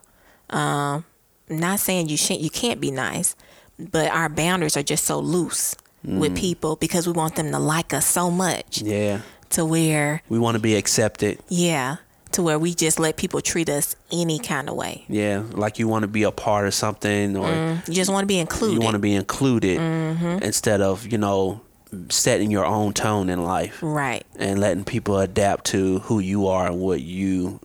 Um 0.49 1.05
not 1.49 1.79
saying 1.79 2.09
you 2.09 2.17
shouldn't 2.17 2.41
you 2.41 2.49
can't 2.49 2.79
be 2.79 2.91
nice, 2.91 3.35
but 3.79 4.09
our 4.11 4.29
boundaries 4.29 4.77
are 4.77 4.83
just 4.83 5.05
so 5.05 5.19
loose 5.19 5.75
with 6.03 6.35
people 6.35 6.75
because 6.75 7.07
we 7.07 7.13
want 7.13 7.35
them 7.35 7.49
to 7.51 7.59
like 7.59 7.93
us 7.93 8.05
so 8.05 8.29
much 8.29 8.81
yeah. 8.81 9.21
to 9.49 9.63
where 9.63 10.21
We 10.27 10.37
want 10.37 10.55
to 10.55 10.61
be 10.61 10.75
accepted. 10.75 11.39
yeah 11.47 11.97
to 12.33 12.43
where 12.43 12.59
we 12.59 12.73
just 12.73 12.99
let 12.99 13.17
people 13.17 13.41
treat 13.41 13.69
us 13.69 13.95
any 14.11 14.39
kind 14.39 14.69
of 14.69 14.75
way 14.75 15.05
Yeah, 15.07 15.43
like 15.51 15.79
you 15.79 15.87
want 15.87 16.03
to 16.03 16.07
be 16.07 16.23
a 16.23 16.31
part 16.31 16.67
of 16.67 16.73
something, 16.73 17.35
or 17.37 17.81
you 17.87 17.93
just 17.93 18.11
want 18.11 18.23
to 18.23 18.27
be 18.27 18.39
included 18.39 18.73
you 18.75 18.81
want 18.81 18.93
to 18.95 18.99
be 18.99 19.13
included 19.15 19.79
Mm-hmm. 19.79 20.43
instead 20.43 20.81
of 20.81 21.07
you 21.11 21.17
know 21.17 21.61
setting 22.09 22.49
your 22.51 22.65
own 22.65 22.93
tone 22.93 23.29
in 23.29 23.43
life 23.43 23.79
Right. 23.81 24.25
and 24.37 24.59
letting 24.59 24.83
people 24.83 25.19
adapt 25.19 25.65
to 25.67 25.99
who 25.99 26.19
you 26.19 26.47
are 26.47 26.67
and 26.67 26.79
what 26.79 27.01
you 27.01 27.59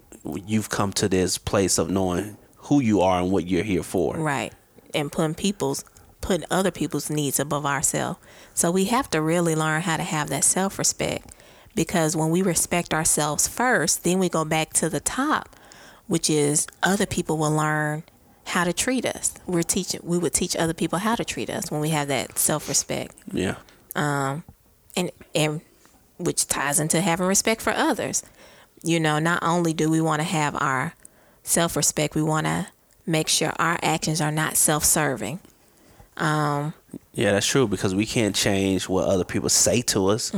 you've 0.47 0.69
come 0.69 0.93
to 0.93 1.09
this 1.09 1.39
place 1.39 1.79
of 1.79 1.91
knowing 1.91 2.37
who 2.57 2.81
you 2.81 3.01
are 3.01 3.21
and 3.23 3.31
what 3.33 3.47
you're 3.47 3.63
here 3.65 3.83
for. 3.83 4.15
Right. 4.17 4.53
And 4.95 5.11
putting 5.11 5.35
people's 5.35 5.85
putting 6.21 6.45
other 6.51 6.71
people's 6.71 7.09
needs 7.09 7.39
above 7.41 7.65
ourselves. 7.65 8.19
So 8.53 8.71
we 8.71 8.85
have 8.87 9.09
to 9.11 9.23
really 9.23 9.55
learn 9.55 9.81
how 9.83 9.97
to 9.97 10.03
have 10.03 10.29
that 10.29 10.45
self 10.45 10.79
respect. 10.79 11.33
Because 11.79 12.17
when 12.17 12.31
we 12.31 12.43
respect 12.43 12.93
ourselves 12.93 13.47
first, 13.47 14.03
then 14.03 14.19
we 14.19 14.29
go 14.29 14.45
back 14.45 14.73
to 14.73 14.89
the 14.89 14.99
top, 14.99 15.55
which 16.09 16.29
is 16.29 16.67
other 16.83 17.07
people 17.07 17.39
will 17.39 17.53
learn 17.53 18.03
how 18.47 18.65
to 18.65 18.73
treat 18.73 19.07
us. 19.07 19.33
We're 19.47 19.63
teaching 19.63 20.01
we 20.03 20.19
would 20.19 20.35
teach 20.35 20.57
other 20.57 20.75
people 20.75 20.99
how 20.99 21.15
to 21.15 21.25
treat 21.25 21.49
us 21.49 21.71
when 21.71 21.81
we 21.81 21.91
have 21.91 22.09
that 22.09 22.37
self 22.37 22.69
respect. 22.69 23.15
Yeah. 23.33 23.55
Um 23.95 24.43
and 24.97 25.13
and 25.37 25.61
which 26.17 26.49
ties 26.49 26.81
into 26.81 27.01
having 27.01 27.29
respect 27.29 27.63
for 27.63 27.71
others. 27.71 28.25
You 28.83 28.99
know, 28.99 29.21
not 29.21 29.45
only 29.45 29.73
do 29.73 29.89
we 29.89 30.01
want 30.01 30.19
to 30.19 30.27
have 30.27 30.61
our 30.61 30.95
self 31.45 31.77
respect, 31.77 32.17
we 32.17 32.23
want 32.23 32.49
to 32.49 32.67
make 33.07 33.29
sure 33.29 33.53
our 33.57 33.79
actions 33.83 34.21
are 34.21 34.33
not 34.33 34.57
self 34.57 34.85
serving. 34.85 35.39
Yeah, 37.13 37.33
that's 37.33 37.47
true 37.47 37.67
because 37.69 37.95
we 37.95 38.07
can't 38.07 38.35
change 38.35 38.89
what 38.89 39.09
other 39.09 39.25
people 39.25 39.49
say 39.49 39.83
to 39.83 40.07
us. 40.09 40.33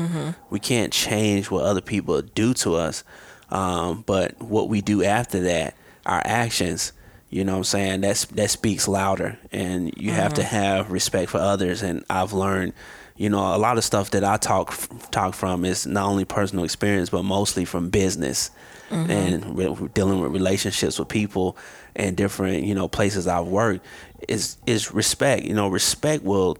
We 0.49 0.59
can't 0.59 0.93
change 0.93 1.51
what 1.51 1.65
other 1.65 1.81
people 1.83 2.23
do 2.23 2.55
to 2.55 2.75
us. 2.77 3.05
Um, 3.51 4.03
but 4.07 4.41
what 4.41 4.69
we 4.69 4.81
do 4.81 5.03
after 5.05 5.41
that, 5.43 5.75
our 6.07 6.23
actions, 6.25 6.93
you 7.29 7.45
know 7.45 7.53
what 7.53 7.59
I'm 7.59 7.65
saying, 7.65 8.01
that's 8.01 8.25
that 8.27 8.51
speaks 8.51 8.89
louder 8.89 9.39
and 9.53 9.93
you 9.97 10.11
have 10.13 10.35
to 10.35 10.43
have 10.43 10.91
respect 10.91 11.31
for 11.31 11.39
others 11.39 11.83
and 11.83 12.05
I've 12.09 12.33
learned 12.33 12.73
you 13.17 13.29
know 13.29 13.55
a 13.55 13.59
lot 13.59 13.77
of 13.77 13.85
stuff 13.85 14.11
that 14.13 14.25
I 14.25 14.37
talk 14.39 14.75
talk 15.11 15.35
from 15.35 15.65
is 15.65 15.87
not 15.87 16.07
only 16.07 16.25
personal 16.25 16.65
experience 16.65 17.11
but 17.11 17.23
mostly 17.23 17.65
from 17.67 17.91
business 17.91 18.51
Mm-hmm. 18.90 19.11
and 19.11 19.57
re- 19.57 19.88
dealing 19.94 20.20
with 20.20 20.33
relationships 20.33 20.98
with 20.98 21.07
people 21.07 21.57
and 21.94 22.16
different 22.16 22.64
you 22.64 22.74
know 22.74 22.88
places 22.88 23.29
I've 23.29 23.46
worked 23.46 23.87
is 24.29 24.57
is 24.66 24.92
respect. 24.92 25.44
You 25.44 25.55
know, 25.55 25.68
respect 25.68 26.24
will 26.24 26.59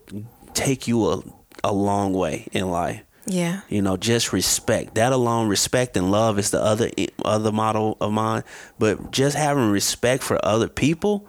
take 0.54 0.86
you 0.86 1.06
a 1.10 1.22
a 1.64 1.72
long 1.72 2.12
way 2.12 2.46
in 2.52 2.70
life. 2.70 3.02
Yeah. 3.26 3.60
You 3.68 3.82
know, 3.82 3.96
just 3.96 4.32
respect. 4.32 4.94
That 4.94 5.12
alone, 5.12 5.48
respect 5.48 5.96
and 5.96 6.10
love 6.10 6.38
is 6.38 6.50
the 6.50 6.60
other 6.60 6.90
other 7.24 7.52
model 7.52 7.96
of 8.00 8.12
mine. 8.12 8.44
But 8.78 9.10
just 9.10 9.36
having 9.36 9.70
respect 9.70 10.22
for 10.22 10.44
other 10.44 10.68
people, 10.68 11.26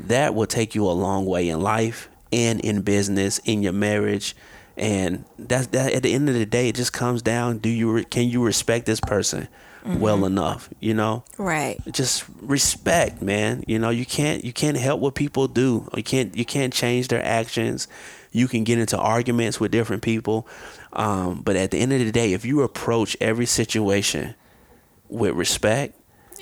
that 0.00 0.34
will 0.34 0.46
take 0.46 0.74
you 0.74 0.86
a 0.86 0.92
long 0.92 1.26
way 1.26 1.48
in 1.48 1.60
life 1.60 2.08
and 2.32 2.60
in 2.60 2.82
business, 2.82 3.38
in 3.44 3.62
your 3.62 3.72
marriage. 3.72 4.36
And 4.76 5.24
that's 5.38 5.68
that. 5.68 5.92
At 5.92 6.02
the 6.02 6.12
end 6.12 6.28
of 6.28 6.34
the 6.34 6.46
day, 6.46 6.68
it 6.68 6.74
just 6.74 6.92
comes 6.92 7.22
down: 7.22 7.58
Do 7.58 7.68
you 7.68 8.04
can 8.04 8.28
you 8.28 8.44
respect 8.44 8.86
this 8.86 9.00
person 9.00 9.48
well 9.86 10.24
enough? 10.24 10.68
You 10.80 10.94
know, 10.94 11.24
Right. 11.38 11.78
just 11.90 12.24
respect, 12.40 13.22
man. 13.22 13.64
You 13.66 13.78
know, 13.78 13.90
you 13.90 14.04
can't 14.06 14.44
you 14.44 14.52
can't 14.52 14.76
help 14.76 15.00
what 15.00 15.14
people 15.14 15.48
do. 15.48 15.88
You 15.96 16.02
can't 16.02 16.36
you 16.36 16.44
can't 16.44 16.72
change 16.72 17.08
their 17.08 17.24
actions. 17.24 17.88
You 18.32 18.48
can 18.48 18.64
get 18.64 18.78
into 18.78 18.98
arguments 18.98 19.58
with 19.60 19.70
different 19.72 20.02
people, 20.02 20.46
um, 20.92 21.40
but 21.44 21.56
at 21.56 21.70
the 21.70 21.78
end 21.78 21.92
of 21.92 22.00
the 22.00 22.12
day, 22.12 22.32
if 22.34 22.44
you 22.44 22.62
approach 22.62 23.16
every 23.20 23.46
situation 23.46 24.34
with 25.08 25.32
respect, 25.34 25.94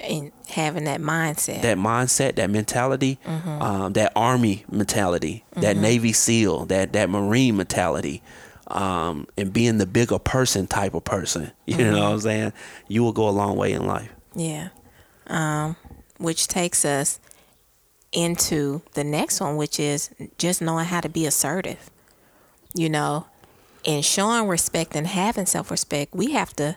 And 0.02 0.33
having 0.48 0.85
that 0.85 1.00
mindset. 1.00 1.62
that 1.62 1.78
mindset, 1.78 2.35
that 2.37 2.50
mentality, 2.50 3.18
um, 3.26 3.92
that 3.92 4.11
army 4.16 4.64
mentality, 4.70 5.44
that 5.54 5.76
Navy 5.76 6.12
SEAL, 6.12 6.64
that 6.66 6.92
that 6.94 7.09
Marine 7.11 7.57
mentality, 7.59 8.22
um, 8.68 9.27
and 9.37 9.53
being 9.53 9.79
the 9.79 9.87
bigger 9.87 10.18
person 10.18 10.66
type 10.66 10.94
of 10.94 11.05
person, 11.05 11.53
you 11.66 11.77
know 11.77 12.03
what 12.03 12.12
I'm 12.12 12.20
saying? 12.20 12.53
You 12.88 13.03
will 13.03 13.12
go 13.12 13.29
a 13.29 13.31
long 13.31 13.57
way 13.57 13.72
in 13.72 13.87
life. 13.87 14.11
Yeah. 14.35 14.68
Um, 15.27 15.77
which 16.18 16.48
takes 16.48 16.85
us 16.85 17.18
into 18.12 18.83
the 18.92 19.05
next 19.05 19.40
one, 19.40 19.57
which 19.57 19.81
is 19.81 20.11
just 20.38 20.62
knowing 20.62 20.87
how 20.87 21.00
to 21.00 21.09
be 21.09 21.27
assertive. 21.27 21.90
You 22.74 22.88
know, 22.88 23.27
in 23.85 24.03
showing 24.03 24.48
respect 24.48 24.96
and 24.96 25.07
having 25.07 25.46
self 25.46 25.70
respect, 25.70 26.14
we 26.14 26.33
have 26.33 26.55
to 26.57 26.77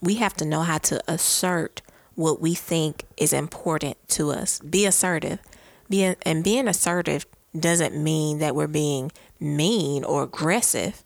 we 0.00 0.16
have 0.16 0.34
to 0.34 0.44
know 0.44 0.62
how 0.62 0.78
to 0.78 1.02
assert 1.10 1.82
what 2.14 2.40
we 2.40 2.54
think 2.54 3.04
is 3.16 3.32
important 3.32 3.96
to 4.06 4.30
us. 4.30 4.60
Be 4.60 4.86
assertive. 4.86 5.40
Being 5.88 6.16
and 6.22 6.44
being 6.44 6.68
assertive 6.68 7.26
doesn't 7.58 8.02
mean 8.02 8.38
that 8.38 8.54
we're 8.54 8.66
being 8.66 9.12
mean 9.42 10.04
or 10.04 10.22
aggressive. 10.22 11.02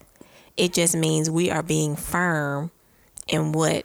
It 0.57 0.73
just 0.73 0.95
means 0.97 1.29
we 1.31 1.51
are 1.51 1.63
being 1.63 1.97
firm 1.97 2.71
in 3.29 3.53
what 3.53 3.85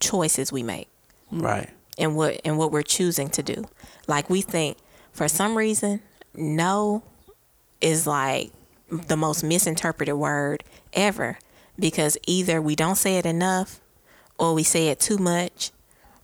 choices 0.00 0.50
we 0.52 0.62
make 0.62 0.88
Right. 1.30 1.70
and 1.96 2.16
what 2.16 2.40
and 2.44 2.58
what 2.58 2.72
we're 2.72 2.82
choosing 2.82 3.28
to 3.30 3.42
do. 3.42 3.64
Like 4.08 4.28
we 4.28 4.42
think 4.42 4.78
for 5.12 5.28
some 5.28 5.56
reason 5.56 6.00
no 6.34 7.02
is 7.80 8.06
like 8.06 8.50
the 8.90 9.16
most 9.16 9.42
misinterpreted 9.44 10.14
word 10.14 10.64
ever 10.92 11.38
because 11.78 12.18
either 12.26 12.60
we 12.60 12.74
don't 12.74 12.96
say 12.96 13.16
it 13.18 13.24
enough 13.26 13.80
or 14.38 14.54
we 14.54 14.62
say 14.62 14.88
it 14.88 14.98
too 15.00 15.18
much 15.18 15.70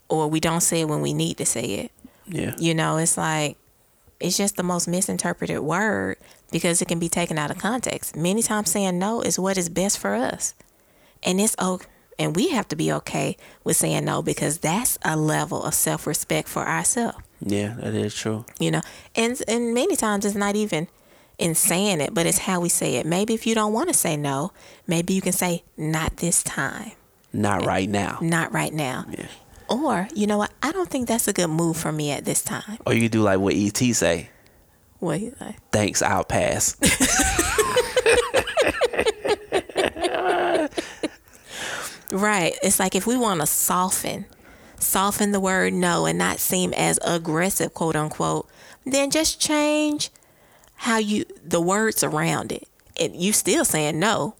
or 0.08 0.28
we 0.28 0.40
don't 0.40 0.60
say 0.62 0.80
it 0.82 0.88
when 0.88 1.00
we 1.00 1.12
need 1.14 1.36
to 1.38 1.46
say 1.46 1.64
it. 1.64 1.92
Yeah. 2.26 2.54
You 2.58 2.74
know, 2.74 2.96
it's 2.96 3.16
like 3.16 3.56
it's 4.20 4.36
just 4.36 4.56
the 4.56 4.62
most 4.64 4.88
misinterpreted 4.88 5.60
word 5.60 6.16
because 6.50 6.80
it 6.82 6.88
can 6.88 6.98
be 6.98 7.08
taken 7.08 7.38
out 7.38 7.50
of 7.50 7.58
context. 7.58 8.16
Many 8.16 8.42
times 8.42 8.70
saying 8.70 8.98
no 8.98 9.20
is 9.20 9.38
what 9.38 9.58
is 9.58 9.68
best 9.68 9.98
for 9.98 10.14
us. 10.14 10.54
And 11.22 11.40
it's 11.40 11.56
okay 11.60 11.86
and 12.20 12.34
we 12.34 12.48
have 12.48 12.66
to 12.68 12.74
be 12.76 12.92
okay 12.92 13.36
with 13.62 13.76
saying 13.76 14.04
no 14.04 14.22
because 14.22 14.58
that's 14.58 14.98
a 15.02 15.16
level 15.16 15.62
of 15.62 15.72
self-respect 15.72 16.48
for 16.48 16.66
ourselves, 16.66 17.18
Yeah, 17.40 17.76
that 17.78 17.94
is 17.94 18.12
true. 18.14 18.44
you 18.58 18.72
know. 18.72 18.80
And 19.14 19.40
and 19.46 19.72
many 19.72 19.94
times 19.94 20.24
it's 20.24 20.34
not 20.34 20.56
even 20.56 20.88
in 21.38 21.54
saying 21.54 22.00
it, 22.00 22.12
but 22.12 22.26
it's 22.26 22.38
how 22.38 22.58
we 22.58 22.68
say 22.68 22.96
it. 22.96 23.06
Maybe 23.06 23.34
if 23.34 23.46
you 23.46 23.54
don't 23.54 23.72
want 23.72 23.88
to 23.88 23.94
say 23.94 24.16
no, 24.16 24.50
maybe 24.88 25.14
you 25.14 25.20
can 25.20 25.32
say 25.32 25.62
not 25.76 26.16
this 26.16 26.42
time, 26.42 26.90
Not 27.32 27.64
right 27.64 27.88
now. 27.88 28.18
not 28.20 28.52
right 28.52 28.72
now. 28.72 29.04
Yeah. 29.16 29.26
Or, 29.68 30.08
you 30.14 30.26
know 30.26 30.38
what? 30.38 30.50
I 30.62 30.72
don't 30.72 30.88
think 30.90 31.06
that's 31.06 31.28
a 31.28 31.32
good 31.32 31.48
move 31.50 31.76
for 31.76 31.92
me 31.92 32.10
at 32.10 32.24
this 32.24 32.42
time. 32.42 32.78
Or 32.86 32.94
you 32.94 33.08
do 33.08 33.20
like 33.22 33.38
what 33.38 33.54
ET 33.54 33.76
say. 33.94 34.30
What 35.00 35.20
you 35.20 35.34
like? 35.40 35.56
Thanks, 35.70 36.02
I'll 36.02 36.24
pass. 36.24 36.76
Right. 42.10 42.54
It's 42.62 42.80
like 42.80 42.94
if 42.94 43.06
we 43.06 43.16
want 43.16 43.40
to 43.40 43.46
soften, 43.46 44.26
soften 44.78 45.32
the 45.32 45.40
word 45.40 45.72
no 45.72 46.06
and 46.06 46.18
not 46.18 46.38
seem 46.38 46.72
as 46.72 46.98
aggressive, 47.04 47.74
quote 47.74 47.96
unquote, 47.96 48.48
then 48.86 49.10
just 49.10 49.40
change 49.40 50.10
how 50.74 50.98
you 50.98 51.24
the 51.44 51.60
words 51.60 52.02
around 52.02 52.52
it. 52.52 52.66
And 52.98 53.14
you 53.14 53.32
still 53.32 53.64
saying 53.64 53.98
no, 53.98 54.34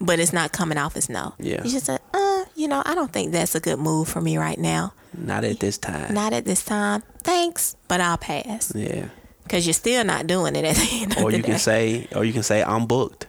but 0.00 0.20
it's 0.20 0.32
not 0.32 0.52
coming 0.52 0.78
off 0.78 0.96
as 0.96 1.08
no. 1.08 1.34
Yeah. 1.38 1.62
You 1.64 1.70
just 1.70 1.86
say, 1.86 1.98
uh, 2.14 2.44
you 2.54 2.68
know, 2.68 2.82
I 2.86 2.94
don't 2.94 3.12
think 3.12 3.32
that's 3.32 3.54
a 3.54 3.60
good 3.60 3.78
move 3.78 4.08
for 4.08 4.20
me 4.20 4.38
right 4.38 4.58
now. 4.58 4.94
Not 5.16 5.44
at 5.44 5.58
this 5.58 5.76
time. 5.76 6.14
Not 6.14 6.32
at 6.32 6.44
this 6.44 6.64
time. 6.64 7.02
Thanks, 7.22 7.76
but 7.88 8.00
I'll 8.00 8.18
pass. 8.18 8.72
yeah. 8.74 9.08
Because 9.48 9.66
you're 9.66 9.72
still 9.74 10.04
not 10.04 10.26
doing 10.26 10.54
it 10.56 10.64
at 10.64 10.76
the 10.76 10.88
end 11.02 11.16
of 11.16 11.24
Or 11.24 11.30
the 11.30 11.38
you 11.38 11.42
day. 11.42 11.48
can 11.50 11.58
say 11.58 12.06
or 12.14 12.24
you 12.24 12.32
can 12.32 12.42
say 12.42 12.62
I'm 12.62 12.86
booked. 12.86 13.26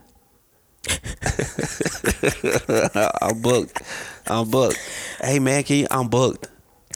I'm 3.21 3.41
booked. 3.41 3.81
I'm 4.27 4.49
booked. 4.49 4.79
Hey 5.21 5.39
man, 5.39 5.63
can 5.63 5.77
you, 5.77 5.87
I'm 5.91 6.07
booked. 6.07 6.47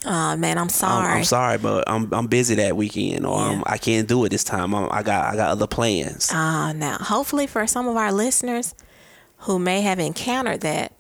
oh 0.06 0.36
man, 0.38 0.58
I'm 0.58 0.64
I'm, 0.64 0.70
sorry. 0.70 1.14
I'm 1.20 1.24
sorry, 1.24 1.58
but 1.58 1.84
I'm 1.90 2.14
I'm 2.14 2.28
busy 2.28 2.56
that 2.56 2.76
weekend, 2.78 3.26
or 3.26 3.38
Yeah. 3.40 3.50
I'm, 3.52 3.64
I 3.66 3.78
can't 3.78 4.08
do 4.08 4.24
it 4.26 4.30
this 4.30 4.44
time. 4.44 4.74
I'm, 4.74 4.88
I 4.92 5.04
got 5.04 5.26
I 5.34 5.36
got 5.36 5.50
other 5.50 5.68
plans. 5.68 6.30
Ah, 6.32 6.74
now, 6.76 6.98
hopefully, 6.98 7.48
for 7.48 7.66
some 7.68 7.88
of 7.88 7.96
our 7.98 8.12
listeners 8.12 8.74
who 9.40 9.60
may 9.60 9.82
have 9.82 10.00
encountered 10.00 10.62
that, 10.62 10.93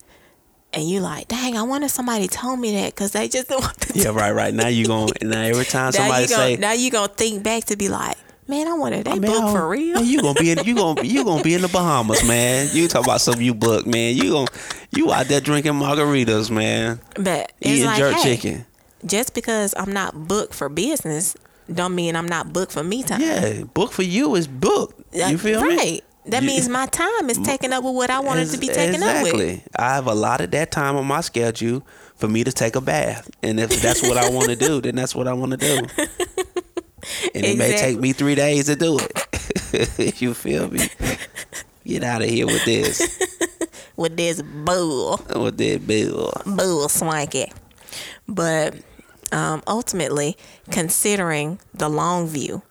and 0.73 0.89
you 0.89 0.99
like, 0.99 1.27
dang, 1.27 1.55
I 1.57 1.63
wanted 1.63 1.89
somebody 1.89 2.27
told 2.27 2.59
me 2.59 2.73
that 2.73 2.93
because 2.93 3.12
they 3.12 3.27
just 3.27 3.47
don't 3.49 3.62
want 3.62 3.79
to. 3.81 3.99
yeah, 3.99 4.09
right, 4.09 4.31
right. 4.31 4.53
Now 4.53 4.67
you 4.67 4.86
going 4.88 5.12
now 5.21 5.41
every 5.41 5.65
time 5.65 5.86
now 5.88 5.91
somebody 5.91 6.27
gonna, 6.27 6.43
say, 6.43 6.55
now 6.57 6.73
you 6.73 6.91
gonna 6.91 7.07
think 7.07 7.43
back 7.43 7.65
to 7.65 7.77
be 7.77 7.89
like, 7.89 8.17
man, 8.47 8.67
I 8.67 8.73
wanted 8.73 9.05
they 9.05 9.19
Man, 9.19 9.21
booked 9.21 9.43
I 9.43 9.51
for 9.51 9.69
real. 9.69 9.95
Man, 9.95 10.05
you 10.05 10.21
gonna 10.21 10.39
be 10.39 10.51
in 10.51 10.63
you 10.63 10.75
gonna 10.75 11.03
you 11.03 11.23
gonna 11.23 11.43
be 11.43 11.53
in 11.53 11.62
the 11.62 11.67
Bahamas, 11.67 12.27
man. 12.27 12.69
You 12.71 12.88
talk 12.88 13.05
about 13.05 13.21
some 13.21 13.41
you 13.41 13.53
book, 13.53 13.86
man. 13.86 14.15
You 14.15 14.31
gonna 14.31 14.47
you 14.91 15.12
out 15.12 15.27
there 15.27 15.41
drinking 15.41 15.73
margaritas, 15.73 16.49
man. 16.51 16.99
but 17.15 17.51
it's 17.62 17.69
Eating 17.71 17.86
like, 17.86 17.97
jerk 17.97 18.15
hey, 18.15 18.23
chicken. 18.36 18.65
just 19.05 19.33
because 19.33 19.73
I'm 19.77 19.91
not 19.91 20.27
booked 20.27 20.53
for 20.53 20.69
business, 20.69 21.36
don't 21.71 21.95
mean 21.95 22.15
I'm 22.15 22.27
not 22.27 22.51
booked 22.53 22.71
for 22.71 22.83
me 22.83 23.03
time. 23.03 23.21
Yeah, 23.21 23.63
book 23.73 23.91
for 23.91 24.03
you 24.03 24.36
is 24.36 24.47
booked. 24.47 25.01
You 25.13 25.38
feel 25.38 25.62
right. 25.62 25.77
me? 25.77 26.01
That 26.25 26.41
You- 26.43 26.47
means 26.47 26.69
my 26.69 26.86
time 26.86 27.29
is 27.29 27.38
taken 27.39 27.73
up 27.73 27.83
with 27.83 27.95
what 27.95 28.09
I 28.09 28.19
wanted 28.19 28.49
to 28.51 28.57
be 28.57 28.67
taken 28.67 29.03
up 29.03 29.23
with. 29.23 29.33
exactly. 29.33 29.63
I 29.75 29.95
have 29.95 30.07
allotted 30.07 30.51
that 30.51 30.71
time 30.71 30.95
on 30.95 31.05
my 31.05 31.21
schedule 31.21 31.83
for 32.15 32.27
me 32.27 32.43
to 32.43 32.51
take 32.51 32.75
a 32.75 32.81
bath, 32.81 33.29
and 33.41 33.59
if 33.59 33.81
that's 33.81 34.01
what 34.01 34.17
I 34.17 34.29
want 34.29 34.49
to 34.49 34.55
do, 34.55 34.79
then 34.81 34.95
that's 34.95 35.13
what 35.15 35.27
I 35.27 35.33
want 35.33 35.51
to 35.51 35.57
do. 35.57 35.88
And 37.36 37.43
it 37.45 37.57
may 37.57 37.75
take 37.77 37.99
me 37.99 38.13
three 38.13 38.36
days 38.36 38.67
to 38.67 38.75
do 38.77 38.97
it. 38.97 40.21
you 40.21 40.33
feel 40.33 40.69
me? 40.69 40.88
Get 41.86 42.03
out 42.03 42.21
of 42.21 42.29
here 42.29 42.45
with 42.45 42.63
this. 42.63 43.19
with 43.97 44.15
this 44.15 44.41
bull. 44.41 45.19
with 45.36 45.57
this 45.57 45.79
bull. 45.79 46.31
bull 46.45 46.88
swanky. 46.88 47.51
But 48.27 48.75
um, 49.33 49.62
ultimately, 49.67 50.38
considering 50.71 51.59
the 51.73 51.89
long 51.89 52.27
view, 52.27 52.62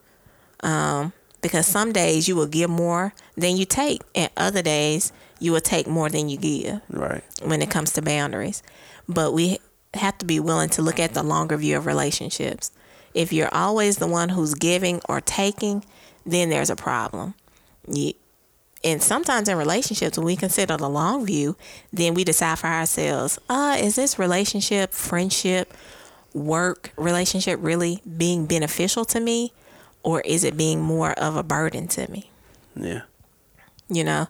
um, 0.60 1.12
because 1.42 1.66
some 1.66 1.92
days 1.92 2.26
you 2.26 2.34
will 2.36 2.46
give 2.46 2.70
more 2.70 3.12
than 3.36 3.56
you 3.56 3.64
take, 3.64 4.02
and 4.14 4.30
other 4.36 4.62
days 4.62 5.12
you 5.38 5.52
will 5.52 5.60
take 5.60 5.86
more 5.86 6.08
than 6.08 6.28
you 6.28 6.36
give 6.36 6.80
Right. 6.90 7.24
when 7.42 7.62
it 7.62 7.70
comes 7.70 7.92
to 7.92 8.02
boundaries. 8.02 8.62
But 9.08 9.32
we 9.32 9.58
have 9.94 10.18
to 10.18 10.26
be 10.26 10.38
willing 10.40 10.68
to 10.70 10.82
look 10.82 11.00
at 11.00 11.14
the 11.14 11.22
longer 11.22 11.56
view 11.56 11.76
of 11.76 11.86
relationships. 11.86 12.70
If 13.14 13.32
you're 13.32 13.52
always 13.54 13.96
the 13.96 14.06
one 14.06 14.30
who's 14.30 14.54
giving 14.54 15.00
or 15.08 15.20
taking, 15.20 15.84
then 16.24 16.48
there's 16.50 16.70
a 16.70 16.76
problem. 16.76 17.34
You, 17.86 18.12
and 18.84 19.02
sometimes 19.02 19.48
in 19.48 19.56
relationships, 19.58 20.16
when 20.16 20.26
we 20.26 20.36
consider 20.36 20.76
the 20.76 20.88
long 20.88 21.26
view, 21.26 21.56
then 21.92 22.14
we 22.14 22.24
decide 22.24 22.58
for 22.58 22.68
ourselves, 22.68 23.38
uh, 23.48 23.76
is 23.78 23.96
this 23.96 24.18
relationship, 24.18 24.92
friendship, 24.92 25.72
work 26.32 26.92
relationship 26.96 27.58
really 27.62 28.00
being 28.16 28.46
beneficial 28.46 29.04
to 29.06 29.20
me? 29.20 29.52
Or 30.02 30.20
is 30.22 30.42
it 30.42 30.56
being 30.56 30.80
more 30.80 31.12
of 31.12 31.36
a 31.36 31.42
burden 31.42 31.86
to 31.88 32.10
me? 32.10 32.30
Yeah. 32.74 33.02
You 33.94 34.04
know, 34.04 34.28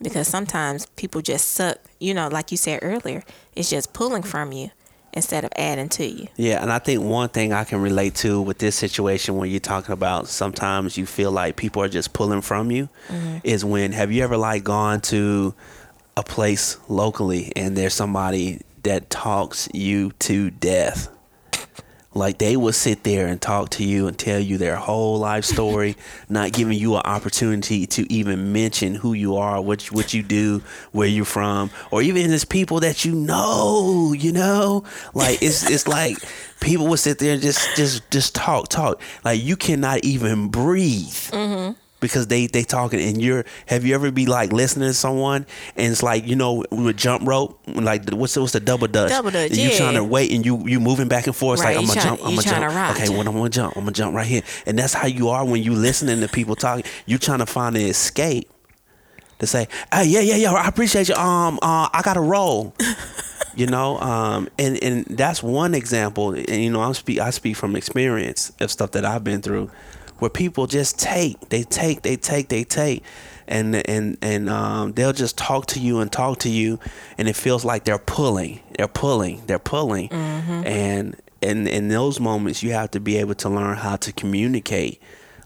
because 0.00 0.28
sometimes 0.28 0.86
people 0.96 1.20
just 1.20 1.52
suck, 1.52 1.78
you 1.98 2.14
know, 2.14 2.28
like 2.28 2.50
you 2.50 2.56
said 2.56 2.80
earlier, 2.82 3.22
it's 3.54 3.70
just 3.70 3.92
pulling 3.92 4.22
from 4.22 4.52
you 4.52 4.70
instead 5.14 5.44
of 5.44 5.52
adding 5.56 5.88
to 5.88 6.06
you. 6.06 6.26
Yeah, 6.36 6.60
and 6.60 6.72
I 6.72 6.78
think 6.80 7.02
one 7.02 7.28
thing 7.28 7.52
I 7.52 7.64
can 7.64 7.80
relate 7.80 8.16
to 8.16 8.40
with 8.42 8.58
this 8.58 8.76
situation 8.76 9.36
when 9.36 9.50
you're 9.50 9.60
talking 9.60 9.92
about 9.92 10.28
sometimes 10.28 10.98
you 10.98 11.06
feel 11.06 11.30
like 11.30 11.56
people 11.56 11.82
are 11.82 11.88
just 11.88 12.12
pulling 12.12 12.40
from 12.40 12.70
you 12.70 12.88
mm-hmm. 13.08 13.38
is 13.44 13.64
when 13.64 13.92
have 13.92 14.10
you 14.10 14.22
ever 14.24 14.36
like 14.36 14.64
gone 14.64 15.00
to 15.02 15.54
a 16.16 16.22
place 16.22 16.78
locally 16.88 17.52
and 17.56 17.76
there's 17.76 17.94
somebody 17.94 18.60
that 18.82 19.08
talks 19.08 19.68
you 19.72 20.10
to 20.18 20.50
death? 20.50 21.08
Like 22.14 22.38
they 22.38 22.56
will 22.56 22.72
sit 22.72 23.02
there 23.02 23.26
and 23.26 23.40
talk 23.40 23.70
to 23.70 23.84
you 23.84 24.06
and 24.06 24.16
tell 24.16 24.38
you 24.38 24.56
their 24.56 24.76
whole 24.76 25.18
life 25.18 25.44
story, 25.44 25.96
not 26.28 26.52
giving 26.52 26.78
you 26.78 26.94
an 26.94 27.02
opportunity 27.04 27.86
to 27.88 28.12
even 28.12 28.52
mention 28.52 28.94
who 28.94 29.12
you 29.12 29.36
are, 29.36 29.60
what 29.60 29.90
you, 29.90 29.96
what 29.96 30.14
you 30.14 30.22
do, 30.22 30.62
where 30.92 31.08
you're 31.08 31.24
from, 31.24 31.70
or 31.90 32.02
even 32.02 32.32
it's 32.32 32.44
people 32.44 32.80
that 32.80 33.04
you 33.04 33.14
know. 33.14 34.12
You 34.14 34.32
know, 34.32 34.84
like 35.12 35.42
it's 35.42 35.68
it's 35.68 35.88
like 35.88 36.18
people 36.60 36.86
will 36.86 36.96
sit 36.96 37.18
there 37.18 37.34
and 37.34 37.42
just 37.42 37.76
just 37.76 38.10
just 38.10 38.34
talk 38.34 38.68
talk. 38.68 39.00
Like 39.24 39.42
you 39.42 39.56
cannot 39.56 40.04
even 40.04 40.48
breathe 40.48 41.30
mm-hmm. 41.30 41.72
Because 42.04 42.26
they 42.26 42.46
they 42.46 42.62
talking 42.62 43.00
and 43.00 43.20
you're 43.22 43.44
have 43.66 43.84
you 43.84 43.94
ever 43.94 44.10
be 44.10 44.26
like 44.26 44.52
listening 44.52 44.88
to 44.88 44.94
someone 44.94 45.46
and 45.76 45.90
it's 45.90 46.02
like 46.02 46.26
you 46.26 46.36
know 46.36 46.62
with 46.70 46.96
jump 46.96 47.26
rope 47.26 47.58
like 47.66 48.10
what's 48.10 48.34
the, 48.34 48.40
what's 48.40 48.52
the 48.52 48.60
double 48.60 48.86
dutch? 48.86 49.08
Double 49.08 49.30
dutch, 49.30 49.52
you 49.52 49.70
yeah. 49.70 49.76
trying 49.78 49.94
to 49.94 50.04
wait 50.04 50.30
and 50.32 50.44
you 50.44 50.66
you 50.66 50.78
moving 50.80 51.08
back 51.08 51.26
and 51.26 51.34
forth 51.34 51.60
Right, 51.60 51.76
like 51.76 51.82
I'm 51.82 51.88
gonna 51.88 52.00
jump 52.00 52.20
I'm 52.22 52.34
gonna 52.36 52.42
jump. 52.42 52.96
okay 53.00 53.08
when 53.08 53.26
I'm 53.26 53.34
gonna 53.34 53.48
jump 53.48 53.76
I'm 53.76 53.84
gonna 53.84 53.92
jump 53.92 54.14
right 54.14 54.26
here. 54.26 54.42
And 54.66 54.78
that's 54.78 54.92
how 54.92 55.06
you 55.06 55.30
are 55.30 55.44
when 55.44 55.62
you 55.62 55.72
listening 55.72 56.20
to 56.20 56.28
people 56.28 56.54
talking 56.56 56.84
you 57.06 57.16
trying 57.18 57.38
to 57.38 57.46
find 57.46 57.74
an 57.76 57.82
escape 57.82 58.50
to 59.38 59.46
say 59.46 59.66
hey 59.92 60.04
yeah 60.04 60.20
yeah 60.20 60.36
yeah 60.36 60.52
I 60.52 60.68
appreciate 60.68 61.08
you. 61.08 61.14
Um 61.14 61.58
uh 61.62 61.88
I 61.92 62.02
gotta 62.04 62.20
roll 62.20 62.74
you 63.56 63.66
know 63.66 63.98
um 64.00 64.48
and 64.58 64.82
and 64.82 65.04
that's 65.06 65.42
one 65.42 65.74
example 65.74 66.32
and 66.32 66.48
you 66.64 66.70
know 66.70 66.80
i'm 66.82 66.92
speak 66.92 67.20
i 67.20 67.30
speak 67.30 67.54
from 67.56 67.76
experience 67.76 68.50
of 68.60 68.68
stuff 68.68 68.90
that 68.90 69.04
i've 69.04 69.22
been 69.22 69.40
through 69.40 69.70
where 70.18 70.30
people 70.30 70.66
just 70.66 70.98
take 70.98 71.48
they 71.48 71.62
take 71.62 72.02
they 72.02 72.16
take 72.16 72.48
they 72.48 72.64
take 72.64 73.02
and 73.46 73.76
and 73.88 74.16
and 74.22 74.48
um 74.48 74.92
they'll 74.92 75.12
just 75.12 75.36
talk 75.36 75.66
to 75.66 75.80
you 75.80 76.00
and 76.00 76.10
talk 76.12 76.38
to 76.38 76.48
you 76.48 76.78
and 77.18 77.28
it 77.28 77.36
feels 77.36 77.64
like 77.64 77.84
they're 77.84 77.98
pulling 77.98 78.60
they're 78.78 78.88
pulling 78.88 79.42
they're 79.46 79.58
pulling. 79.58 80.08
And 80.66 81.16
and 81.42 81.68
in 81.68 81.88
those 81.88 82.20
moments 82.20 82.62
you 82.62 82.72
have 82.72 82.90
to 82.92 83.00
be 83.00 83.18
able 83.18 83.34
to 83.34 83.48
learn 83.48 83.76
how 83.76 83.96
to 83.96 84.12
communicate 84.12 85.00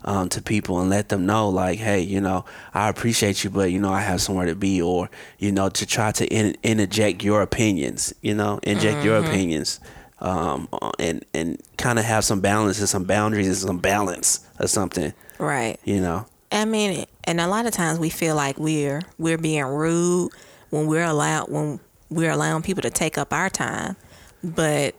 um, 0.05 0.29
to 0.29 0.41
people 0.41 0.79
and 0.81 0.89
let 0.91 1.09
them 1.09 1.27
know 1.27 1.49
like 1.49 1.79
hey 1.81 2.01
you 2.01 2.21
know 2.21 2.45
i 2.73 2.89
appreciate 2.89 3.43
you 3.43 3.51
but 3.51 3.73
you 3.73 3.81
know 3.81 3.93
i 3.93 4.01
have 4.01 4.21
somewhere 4.21 4.47
to 4.47 4.55
be 4.55 4.81
or 4.81 5.11
you 5.39 5.51
know 5.51 5.69
to 5.69 5.85
try 5.85 6.13
to 6.13 6.25
in, 6.29 6.57
interject 6.63 7.25
your 7.25 7.43
opinions 7.43 8.15
you 8.23 8.33
know 8.33 8.61
inject 8.63 9.05
your 9.05 9.17
opinions 9.17 9.81
um, 10.21 10.69
and 10.99 11.25
and 11.35 11.61
kind 11.77 11.99
of 11.99 12.05
have 12.05 12.25
some 12.25 12.41
balance 12.41 12.79
and 12.81 12.89
some 12.89 13.05
boundaries 13.05 13.47
and 13.49 13.57
some 13.57 13.79
balance 13.79 14.47
or 14.61 14.67
something 14.67 15.13
Right. 15.39 15.79
you 15.85 16.01
know 16.01 16.27
I 16.51 16.65
mean, 16.65 17.05
and 17.25 17.43
a 17.43 17.47
lot 17.47 17.67
of 17.67 17.73
times 17.73 17.99
we 17.99 18.09
feel 18.09 18.35
like 18.35 18.59
we're 18.59 19.03
we're 19.19 19.37
being 19.37 19.65
rude 19.67 20.31
when 20.71 20.87
we're 20.87 21.05
allowed 21.05 21.51
when 21.51 21.79
we're 22.09 22.31
allowing 22.31 22.63
people 22.63 22.81
to 22.83 22.91
take 22.91 23.19
up 23.19 23.35
our 23.35 23.51
time, 23.51 23.97
but 24.43 24.95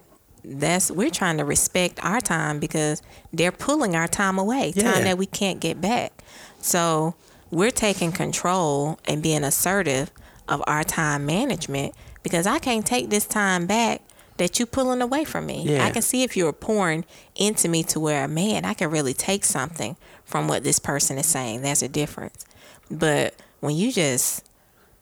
that's 0.46 0.92
we're 0.92 1.10
trying 1.10 1.38
to 1.40 1.44
respect 1.46 2.00
our 2.06 2.22
time 2.22 2.60
because 2.60 3.02
they're 3.34 3.52
pulling 3.52 3.96
our 3.96 4.08
time 4.08 4.38
away, 4.38 4.74
Yeah. 4.76 4.94
time 4.94 5.04
that 5.06 5.18
we 5.18 5.26
can't 5.26 5.60
get 5.60 5.82
back. 5.82 6.14
So 6.62 7.16
we're 7.50 7.72
taking 7.72 8.12
control 8.12 9.00
and 9.06 9.24
being 9.24 9.44
assertive 9.44 10.12
of 10.48 10.64
our 10.68 10.84
time 10.84 11.26
management 11.26 11.96
because 12.22 12.46
I 12.46 12.60
can't 12.60 12.86
take 12.86 13.10
this 13.10 13.26
time 13.26 13.66
back 13.66 14.02
that 14.40 14.60
you 14.60 14.66
pulling 14.66 15.02
away 15.02 15.24
from 15.24 15.46
me. 15.46 15.64
Yeah. 15.64 15.86
I 15.86 15.92
can 15.92 16.02
see 16.02 16.24
if 16.24 16.36
you're 16.36 16.52
pouring 16.52 17.06
into 17.36 17.70
me 17.70 17.84
to 17.84 18.00
where, 18.00 18.28
man, 18.28 18.66
I 18.66 18.74
can 18.74 18.90
really 18.90 19.14
take 19.14 19.46
something 19.46 19.96
from 20.26 20.48
what 20.48 20.64
this 20.64 20.80
person 20.80 21.18
is 21.18 21.28
saying. 21.28 21.62
There's 21.62 21.84
a 21.84 21.88
difference. 21.88 22.46
But 22.90 23.36
when 23.60 23.76
you 23.76 23.92
just 23.92 24.46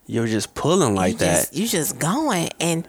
you're 0.05 0.27
just 0.27 0.53
pulling 0.55 0.95
like 0.95 1.13
you 1.13 1.17
that 1.19 1.39
just, 1.39 1.55
you 1.55 1.67
just 1.67 1.99
going 1.99 2.49
and 2.59 2.87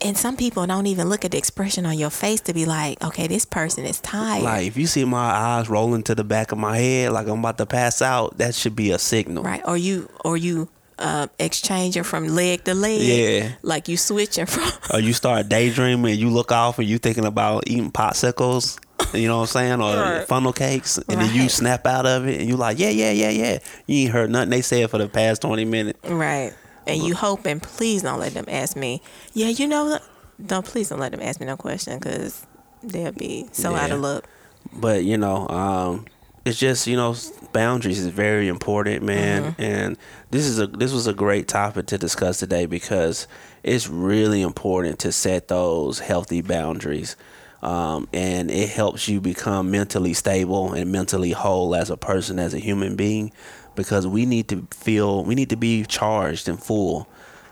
and 0.00 0.16
some 0.16 0.36
people 0.36 0.64
don't 0.66 0.86
even 0.86 1.08
look 1.08 1.24
at 1.24 1.32
the 1.32 1.38
expression 1.38 1.84
on 1.84 1.98
your 1.98 2.10
face 2.10 2.40
to 2.42 2.54
be 2.54 2.64
like, 2.66 3.02
okay, 3.02 3.26
this 3.26 3.44
person 3.44 3.84
is 3.84 4.00
tired. 4.00 4.42
like 4.44 4.66
if 4.66 4.76
you 4.76 4.86
see 4.86 5.04
my 5.04 5.18
eyes 5.30 5.68
rolling 5.68 6.02
to 6.04 6.14
the 6.14 6.24
back 6.24 6.52
of 6.52 6.58
my 6.58 6.76
head 6.78 7.12
like 7.12 7.26
i'm 7.26 7.38
about 7.40 7.58
to 7.58 7.66
pass 7.66 8.00
out 8.02 8.38
that 8.38 8.54
should 8.54 8.76
be 8.76 8.90
a 8.90 8.98
signal 8.98 9.42
right. 9.44 9.62
Or 9.64 9.76
you 9.76 10.08
or 10.24 10.36
you 10.36 10.68
uh 10.98 11.26
exchanging 11.38 12.02
from 12.04 12.26
leg 12.28 12.64
to 12.64 12.74
leg. 12.74 13.00
Yeah. 13.00 13.52
Like 13.62 13.88
you 13.88 13.96
switching 13.96 14.46
from 14.46 14.70
or 14.92 15.00
you 15.00 15.12
start 15.12 15.48
daydreaming 15.48 16.12
and 16.12 16.20
you 16.20 16.28
look 16.30 16.50
off 16.52 16.78
and 16.78 16.88
you 16.88 16.98
thinking 16.98 17.24
about 17.24 17.64
eating 17.66 17.90
popsicles 17.92 18.78
you 19.14 19.28
know 19.28 19.36
what 19.36 19.42
I'm 19.42 19.46
saying 19.46 19.80
or 19.80 19.94
Right. 19.94 20.26
funnel 20.26 20.52
cakes 20.52 20.98
and 20.98 21.20
then 21.20 21.32
you 21.34 21.48
snap 21.48 21.86
out 21.86 22.04
of 22.04 22.26
it 22.26 22.40
and 22.40 22.48
you 22.48 22.56
like 22.56 22.78
yeah 22.80 22.88
yeah 22.90 23.12
yeah 23.12 23.30
yeah 23.30 23.58
you 23.86 24.02
ain't 24.04 24.12
heard 24.12 24.28
nothing 24.30 24.50
they 24.50 24.60
said 24.60 24.90
for 24.90 24.98
the 24.98 25.08
past 25.08 25.40
20 25.42 25.64
minutes 25.64 25.98
Right. 26.08 26.52
And 26.86 27.02
you 27.02 27.14
hoping, 27.14 27.60
please 27.60 28.02
don't 28.02 28.18
let 28.18 28.32
them 28.32 28.46
ask 28.48 28.74
me. 28.74 29.02
Yeah, 29.34 29.48
you 29.48 29.66
know, 29.68 29.98
don't 30.44 30.64
please 30.64 30.88
don't 30.88 30.98
let 30.98 31.12
them 31.12 31.20
ask 31.20 31.38
me 31.38 31.44
no 31.46 31.56
question 31.56 31.98
because 31.98 32.46
they'll 32.82 33.12
be 33.12 33.46
so 33.52 33.74
out 33.74 33.90
of 33.90 34.00
luck. 34.00 34.24
but 34.72 35.04
you 35.04 35.16
know 35.18 35.46
um 35.48 36.06
it's 36.48 36.58
just 36.58 36.86
you 36.86 36.96
know 36.96 37.14
boundaries 37.52 37.98
is 37.98 38.06
very 38.08 38.48
important 38.48 39.02
man. 39.02 39.54
And 39.58 39.96
this 40.30 40.46
is 40.46 40.58
a 40.58 40.66
this 40.66 40.92
was 40.92 41.06
a 41.06 41.12
great 41.12 41.48
topic 41.48 41.86
to 41.86 41.98
discuss 41.98 42.38
today 42.38 42.66
because 42.66 43.28
it's 43.62 43.88
really 43.88 44.42
important 44.42 44.98
to 45.00 45.12
set 45.12 45.48
those 45.48 45.98
healthy 46.00 46.42
boundaries. 46.42 47.16
Um, 47.60 48.08
and 48.12 48.52
it 48.52 48.68
helps 48.68 49.08
you 49.08 49.20
become 49.20 49.72
mentally 49.72 50.14
stable 50.14 50.72
and 50.72 50.92
mentally 50.92 51.32
whole 51.32 51.74
as 51.74 51.90
a 51.90 51.96
person 51.96 52.38
as 52.38 52.54
a 52.54 52.58
human 52.58 52.94
being 52.94 53.32
because 53.74 54.06
we 54.06 54.26
need 54.26 54.48
to 54.48 54.66
feel 54.70 55.24
we 55.24 55.34
need 55.34 55.50
to 55.50 55.56
be 55.56 55.84
charged 55.84 56.48
and 56.48 56.62
full. 56.62 57.08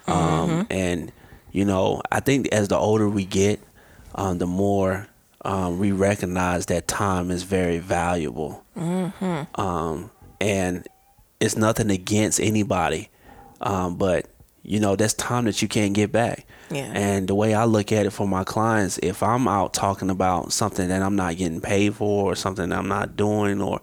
Um, 0.06 0.68
and 0.70 1.10
you 1.56 1.64
know 1.64 2.02
i 2.12 2.20
think 2.20 2.48
as 2.52 2.68
the 2.68 2.76
older 2.76 3.08
we 3.08 3.24
get 3.24 3.58
um, 4.14 4.38
the 4.38 4.46
more 4.46 5.08
um, 5.46 5.78
we 5.78 5.92
recognize 5.92 6.66
that 6.66 6.88
time 6.88 7.30
is 7.30 7.44
very 7.44 7.78
valuable. 7.78 8.64
Um, 9.54 10.10
and 10.40 10.86
it's 11.38 11.56
nothing 11.56 11.90
against 11.90 12.40
anybody, 12.40 13.08
um, 13.60 13.96
but 13.96 14.26
you 14.64 14.80
know 14.80 14.96
that's 14.96 15.14
time 15.14 15.44
that 15.44 15.62
you 15.62 15.68
can't 15.68 15.94
get 15.94 16.10
back. 16.10 16.46
Yeah. 16.70 16.90
And 16.92 17.28
the 17.28 17.36
way 17.36 17.54
I 17.54 17.64
look 17.64 17.92
at 17.92 18.06
it 18.06 18.10
for 18.10 18.26
my 18.26 18.42
clients, 18.42 18.98
if 19.04 19.22
I'm 19.22 19.46
out 19.46 19.72
talking 19.72 20.10
about 20.10 20.52
something 20.52 20.88
that 20.88 21.00
I'm 21.00 21.14
not 21.14 21.36
getting 21.36 21.60
paid 21.60 21.94
for, 21.94 22.32
or 22.32 22.34
something 22.34 22.70
that 22.70 22.78
I'm 22.78 22.88
not 22.88 23.16
doing, 23.16 23.62
or 23.62 23.80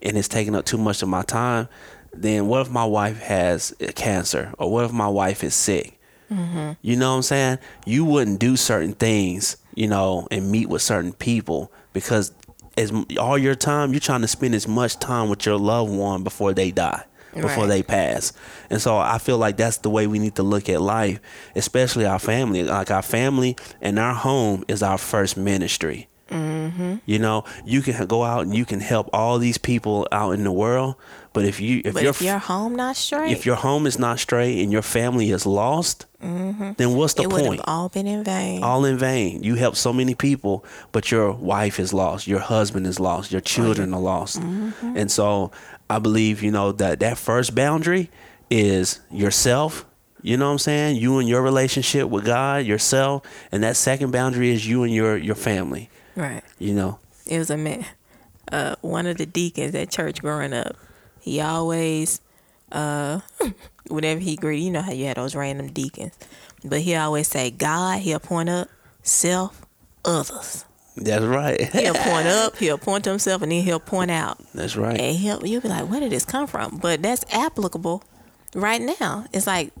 and 0.00 0.16
it's 0.16 0.28
taking 0.28 0.54
up 0.54 0.64
too 0.64 0.78
much 0.78 1.02
of 1.02 1.08
my 1.08 1.22
time, 1.22 1.66
then 2.12 2.46
what 2.46 2.60
if 2.60 2.70
my 2.70 2.84
wife 2.84 3.18
has 3.18 3.74
cancer, 3.96 4.54
or 4.58 4.70
what 4.70 4.84
if 4.84 4.92
my 4.92 5.08
wife 5.08 5.42
is 5.42 5.56
sick? 5.56 5.98
Mm-hmm. 6.30 6.72
You 6.82 6.96
know 6.96 7.10
what 7.10 7.16
I'm 7.16 7.22
saying? 7.22 7.58
You 7.86 8.04
wouldn't 8.04 8.40
do 8.40 8.56
certain 8.56 8.92
things, 8.94 9.56
you 9.74 9.86
know, 9.88 10.26
and 10.30 10.50
meet 10.50 10.68
with 10.68 10.82
certain 10.82 11.12
people 11.12 11.72
because 11.92 12.32
as 12.76 12.92
all 13.20 13.38
your 13.38 13.54
time 13.54 13.92
you're 13.92 14.00
trying 14.00 14.22
to 14.22 14.28
spend 14.28 14.54
as 14.54 14.66
much 14.66 14.98
time 14.98 15.28
with 15.28 15.46
your 15.46 15.58
loved 15.58 15.92
one 15.92 16.24
before 16.24 16.52
they 16.54 16.70
die, 16.70 17.04
before 17.34 17.64
Right. 17.64 17.68
they 17.68 17.82
pass. 17.82 18.32
And 18.70 18.80
so 18.82 18.96
I 18.96 19.18
feel 19.18 19.38
like 19.38 19.56
that's 19.56 19.76
the 19.78 19.90
way 19.90 20.06
we 20.06 20.18
need 20.18 20.34
to 20.36 20.42
look 20.42 20.68
at 20.68 20.80
life, 20.80 21.20
especially 21.54 22.06
our 22.06 22.18
family. 22.18 22.64
Like 22.64 22.90
our 22.90 23.02
family 23.02 23.56
and 23.80 23.98
our 23.98 24.14
home 24.14 24.64
is 24.66 24.82
our 24.82 24.98
first 24.98 25.36
ministry. 25.36 26.08
Mm-hmm. 26.34 26.94
You 27.06 27.18
know, 27.18 27.44
you 27.64 27.80
can 27.82 28.06
go 28.06 28.24
out 28.24 28.42
and 28.46 28.54
you 28.54 28.64
can 28.64 28.80
help 28.80 29.08
all 29.12 29.38
these 29.38 29.58
people 29.58 30.06
out 30.12 30.32
in 30.32 30.44
the 30.44 30.52
world, 30.52 30.96
but 31.32 31.44
if 31.44 31.60
you 31.60 31.80
if 31.84 31.96
if 31.96 32.20
your 32.22 32.38
home 32.38 32.74
not 32.76 32.96
straight, 32.96 33.32
if 33.32 33.46
your 33.46 33.56
home 33.56 33.86
is 33.86 33.98
not 33.98 34.18
straight 34.18 34.62
and 34.62 34.72
your 34.72 34.82
family 34.82 35.30
is 35.30 35.46
lost, 35.46 36.06
then 36.20 36.94
what's 36.96 37.14
the 37.14 37.22
Mm-hmm. 37.24 37.38
it 37.38 37.46
point? 37.46 37.60
all 37.64 37.88
been 37.88 38.06
in 38.06 38.24
vain. 38.24 38.62
all 38.62 38.84
in 38.84 38.96
vain. 38.98 39.42
You 39.42 39.54
help 39.56 39.76
so 39.76 39.92
many 39.92 40.14
people, 40.14 40.64
but 40.92 41.10
your 41.10 41.32
wife 41.32 41.78
is 41.78 41.92
lost, 41.92 42.26
your 42.26 42.40
husband 42.40 42.86
is 42.86 42.98
lost, 42.98 43.30
your 43.32 43.40
children 43.42 43.92
are 43.94 44.00
lost. 44.00 44.40
Mm-hmm. 44.40 44.96
And 44.96 45.10
so 45.10 45.50
I 45.90 45.98
believe, 45.98 46.42
you 46.42 46.50
know, 46.50 46.72
that 46.72 47.00
that 47.00 47.18
first 47.18 47.54
boundary 47.54 48.10
is 48.50 49.00
yourself. 49.10 49.84
You 50.24 50.38
know 50.38 50.46
what 50.46 50.52
I'm 50.52 50.58
saying? 50.58 50.96
You 50.96 51.18
and 51.18 51.28
your 51.28 51.42
relationship 51.42 52.08
with 52.08 52.24
God, 52.24 52.64
yourself, 52.64 53.26
and 53.52 53.62
that 53.62 53.76
second 53.76 54.10
boundary 54.10 54.50
is 54.52 54.66
you 54.66 54.82
and 54.82 54.90
your 54.92 55.18
your 55.18 55.34
family. 55.34 55.90
right. 56.16 56.42
You 56.58 56.72
know, 56.72 56.98
It 57.26 57.38
was 57.38 57.50
a 57.50 57.58
man. 57.58 57.84
Uh, 58.50 58.74
one 58.80 59.06
of 59.06 59.18
the 59.18 59.26
deacons 59.26 59.74
at 59.74 59.90
church 59.90 60.22
growing 60.22 60.54
up. 60.54 60.76
He 61.20 61.40
always, 61.42 62.22
uh, 62.72 63.20
whenever 63.88 64.20
he 64.20 64.36
greeted, 64.36 64.64
you 64.64 64.70
know 64.70 64.80
how 64.80 64.92
you 64.92 65.04
had 65.04 65.18
those 65.18 65.34
random 65.34 65.70
deacons, 65.72 66.14
but 66.64 66.80
he 66.80 66.94
always 66.94 67.28
say 67.28 67.50
God. 67.50 68.00
He'll 68.00 68.18
point 68.18 68.48
up, 68.48 68.68
self, 69.02 69.66
others. 70.06 70.64
that's 70.96 71.24
right. 71.24 71.60
He'll 71.72 71.94
point 72.12 72.28
up, 72.28 72.56
he'll 72.56 72.78
point 72.78 73.04
to 73.04 73.10
himself, 73.10 73.42
and 73.42 73.52
then 73.52 73.62
he'll 73.62 73.78
point 73.80 74.10
out. 74.10 74.38
that's 74.54 74.74
right. 74.76 74.98
And 74.98 75.16
he'll 75.18 75.46
you'll 75.46 75.60
be 75.60 75.68
like, 75.68 75.90
where 75.90 76.00
did 76.00 76.12
this 76.12 76.24
come 76.24 76.46
from? 76.46 76.78
But 76.78 77.02
that's 77.02 77.24
applicable 77.30 78.02
right 78.54 78.80
now. 78.80 79.26
It's 79.32 79.46
like 79.46 79.72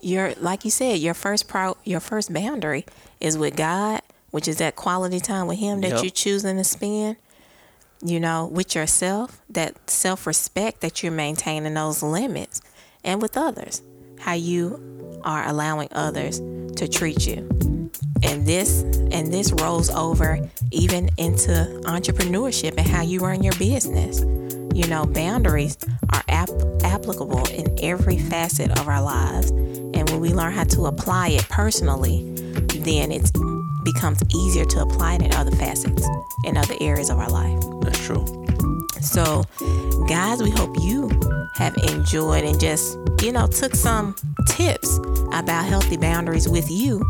your 0.00 0.34
like 0.40 0.64
you 0.64 0.70
said, 0.70 0.98
your 1.00 1.14
first 1.14 1.48
pro 1.48 1.76
your 1.84 2.00
first 2.00 2.32
boundary 2.32 2.84
is 3.20 3.36
with 3.36 3.56
God, 3.56 4.00
which 4.30 4.48
is 4.48 4.58
that 4.58 4.76
quality 4.76 5.20
time 5.20 5.46
with 5.46 5.58
him 5.58 5.80
that 5.80 5.90
Yep. 5.92 6.02
you're 6.02 6.10
choosing 6.10 6.56
to 6.56 6.64
spend. 6.64 7.16
You 8.00 8.20
know, 8.20 8.46
with 8.46 8.76
yourself, 8.76 9.40
that 9.50 9.90
self 9.90 10.24
respect 10.26 10.82
that 10.82 11.02
you're 11.02 11.10
maintaining 11.10 11.74
those 11.74 12.00
limits, 12.00 12.60
and 13.02 13.20
with 13.20 13.36
others, 13.36 13.82
how 14.20 14.34
you 14.34 15.20
are 15.24 15.44
allowing 15.48 15.88
others 15.90 16.38
to 16.76 16.86
treat 16.86 17.26
you 17.26 17.38
and 18.22 18.46
this 18.46 18.82
and 19.10 19.32
this 19.32 19.52
rolls 19.52 19.90
over 19.90 20.38
even 20.70 21.10
into 21.18 21.50
entrepreneurship 21.84 22.74
and 22.78 22.86
how 22.86 23.02
you 23.02 23.18
run 23.20 23.42
your 23.42 23.52
business 23.54 24.20
you 24.78 24.86
know 24.86 25.04
boundaries 25.04 25.76
are 26.12 26.22
ap- 26.28 26.48
applicable 26.84 27.44
in 27.48 27.66
every 27.82 28.16
facet 28.16 28.70
of 28.78 28.86
our 28.86 29.02
lives 29.02 29.50
and 29.50 30.08
when 30.08 30.20
we 30.20 30.32
learn 30.32 30.52
how 30.52 30.62
to 30.62 30.86
apply 30.86 31.28
it 31.28 31.42
personally 31.48 32.22
then 32.84 33.10
it 33.10 33.28
becomes 33.84 34.22
easier 34.32 34.64
to 34.64 34.80
apply 34.80 35.14
it 35.14 35.22
in 35.22 35.32
other 35.34 35.50
facets 35.56 36.06
in 36.44 36.56
other 36.56 36.74
areas 36.80 37.10
of 37.10 37.18
our 37.18 37.28
life 37.28 37.60
That's 37.82 37.98
true. 38.06 38.24
so, 39.00 39.42
guys, 40.08 40.40
we 40.42 40.50
hope 40.50 40.76
you 40.80 41.08
have 41.54 41.76
enjoyed 41.88 42.44
and 42.44 42.60
just, 42.60 42.96
you 43.20 43.32
know, 43.32 43.48
took 43.48 43.74
some 43.74 44.14
tips 44.48 44.98
about 45.32 45.64
healthy 45.64 45.96
boundaries 45.96 46.48
with 46.48 46.70
you 46.70 47.04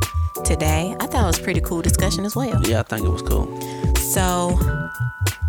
today. 0.45 0.97
I 1.01 1.07
thought 1.07 1.25
it 1.25 1.27
was 1.27 1.39
a 1.39 1.43
pretty 1.43 1.61
cool 1.61 1.83
discussion 1.83 2.25
as 2.25 2.35
well. 2.35 2.61
Yeah, 2.67 2.81
I 2.81 2.83
think 2.85 3.05
it 3.05 3.11
was 3.11 3.23
cool. 3.23 3.47
So, 3.97 4.59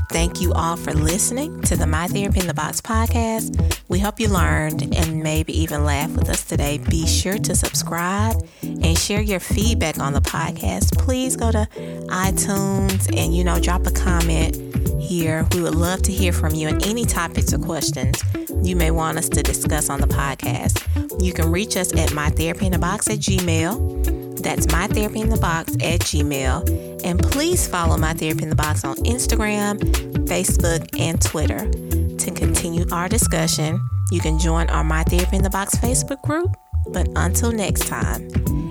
thank 0.09 0.41
you 0.41 0.51
all 0.53 0.75
for 0.75 0.93
listening 0.93 1.61
to 1.61 1.75
the 1.75 1.85
My 1.85 2.07
Therapy 2.07 2.39
in 2.39 2.47
the 2.47 2.53
Box 2.53 2.81
podcast. 2.81 3.79
We 3.87 3.99
hope 3.99 4.19
you 4.19 4.27
learned 4.27 4.95
and 4.95 5.23
maybe 5.23 5.57
even 5.57 5.85
laughed 5.85 6.15
with 6.15 6.29
us 6.29 6.43
today. 6.43 6.79
Be 6.89 7.05
sure 7.07 7.37
to 7.37 7.55
subscribe 7.55 8.35
and 8.61 8.97
share 8.97 9.21
your 9.21 9.39
feedback 9.39 9.99
on 9.99 10.13
the 10.13 10.21
podcast. 10.21 10.97
Please 10.97 11.35
go 11.35 11.51
to 11.51 11.67
iTunes 12.07 13.15
and, 13.15 13.35
you 13.35 13.43
know, 13.43 13.59
drop 13.59 13.85
a 13.85 13.91
comment 13.91 14.57
here. 15.01 15.47
We 15.53 15.61
would 15.61 15.75
love 15.75 16.01
to 16.03 16.11
hear 16.11 16.33
from 16.33 16.55
you 16.55 16.67
and 16.67 16.85
any 16.85 17.05
topics 17.05 17.53
or 17.53 17.59
questions 17.59 18.21
you 18.63 18.75
may 18.75 18.91
want 18.91 19.17
us 19.17 19.29
to 19.29 19.43
discuss 19.43 19.89
on 19.89 20.01
the 20.01 20.07
podcast. 20.07 20.83
You 21.23 21.33
can 21.33 21.51
reach 21.51 21.77
us 21.77 21.93
at 21.93 22.09
mytherapyinthebox 22.09 23.11
at 23.11 23.19
gmail. 23.19 24.18
That's 24.39 24.71
my 24.71 24.88
therapy 24.88 25.21
in 25.21 25.30
the 25.30 25.38
box 25.38 25.73
at 25.75 26.02
gmail. 26.02 27.04
And 27.04 27.21
please 27.21 27.67
follow 27.67 27.97
my 27.97 28.13
therapy 28.13 28.43
in 28.43 28.49
the 28.49 28.56
box 28.56 28.84
on 28.84 28.95
Instagram, 28.97 29.80
Facebook, 30.28 30.99
and 30.99 31.21
Twitter. 31.21 31.69
To 32.17 32.32
continue 32.32 32.86
our 32.91 33.08
discussion, 33.08 33.80
you 34.12 34.19
can 34.19 34.39
join 34.39 34.69
our 34.69 34.84
My 34.84 35.04
Therapy 35.04 35.38
in 35.38 35.43
the 35.43 35.49
Box 35.49 35.75
Facebook 35.75 36.21
group. 36.21 36.56
But 36.88 37.08
until 37.15 37.52
next 37.52 37.88
time, 37.88 38.28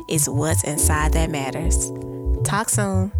it's 0.08 0.28
what's 0.28 0.64
inside 0.64 1.12
that 1.12 1.30
matters. 1.30 1.90
Talk 2.44 2.68
soon. 2.68 3.12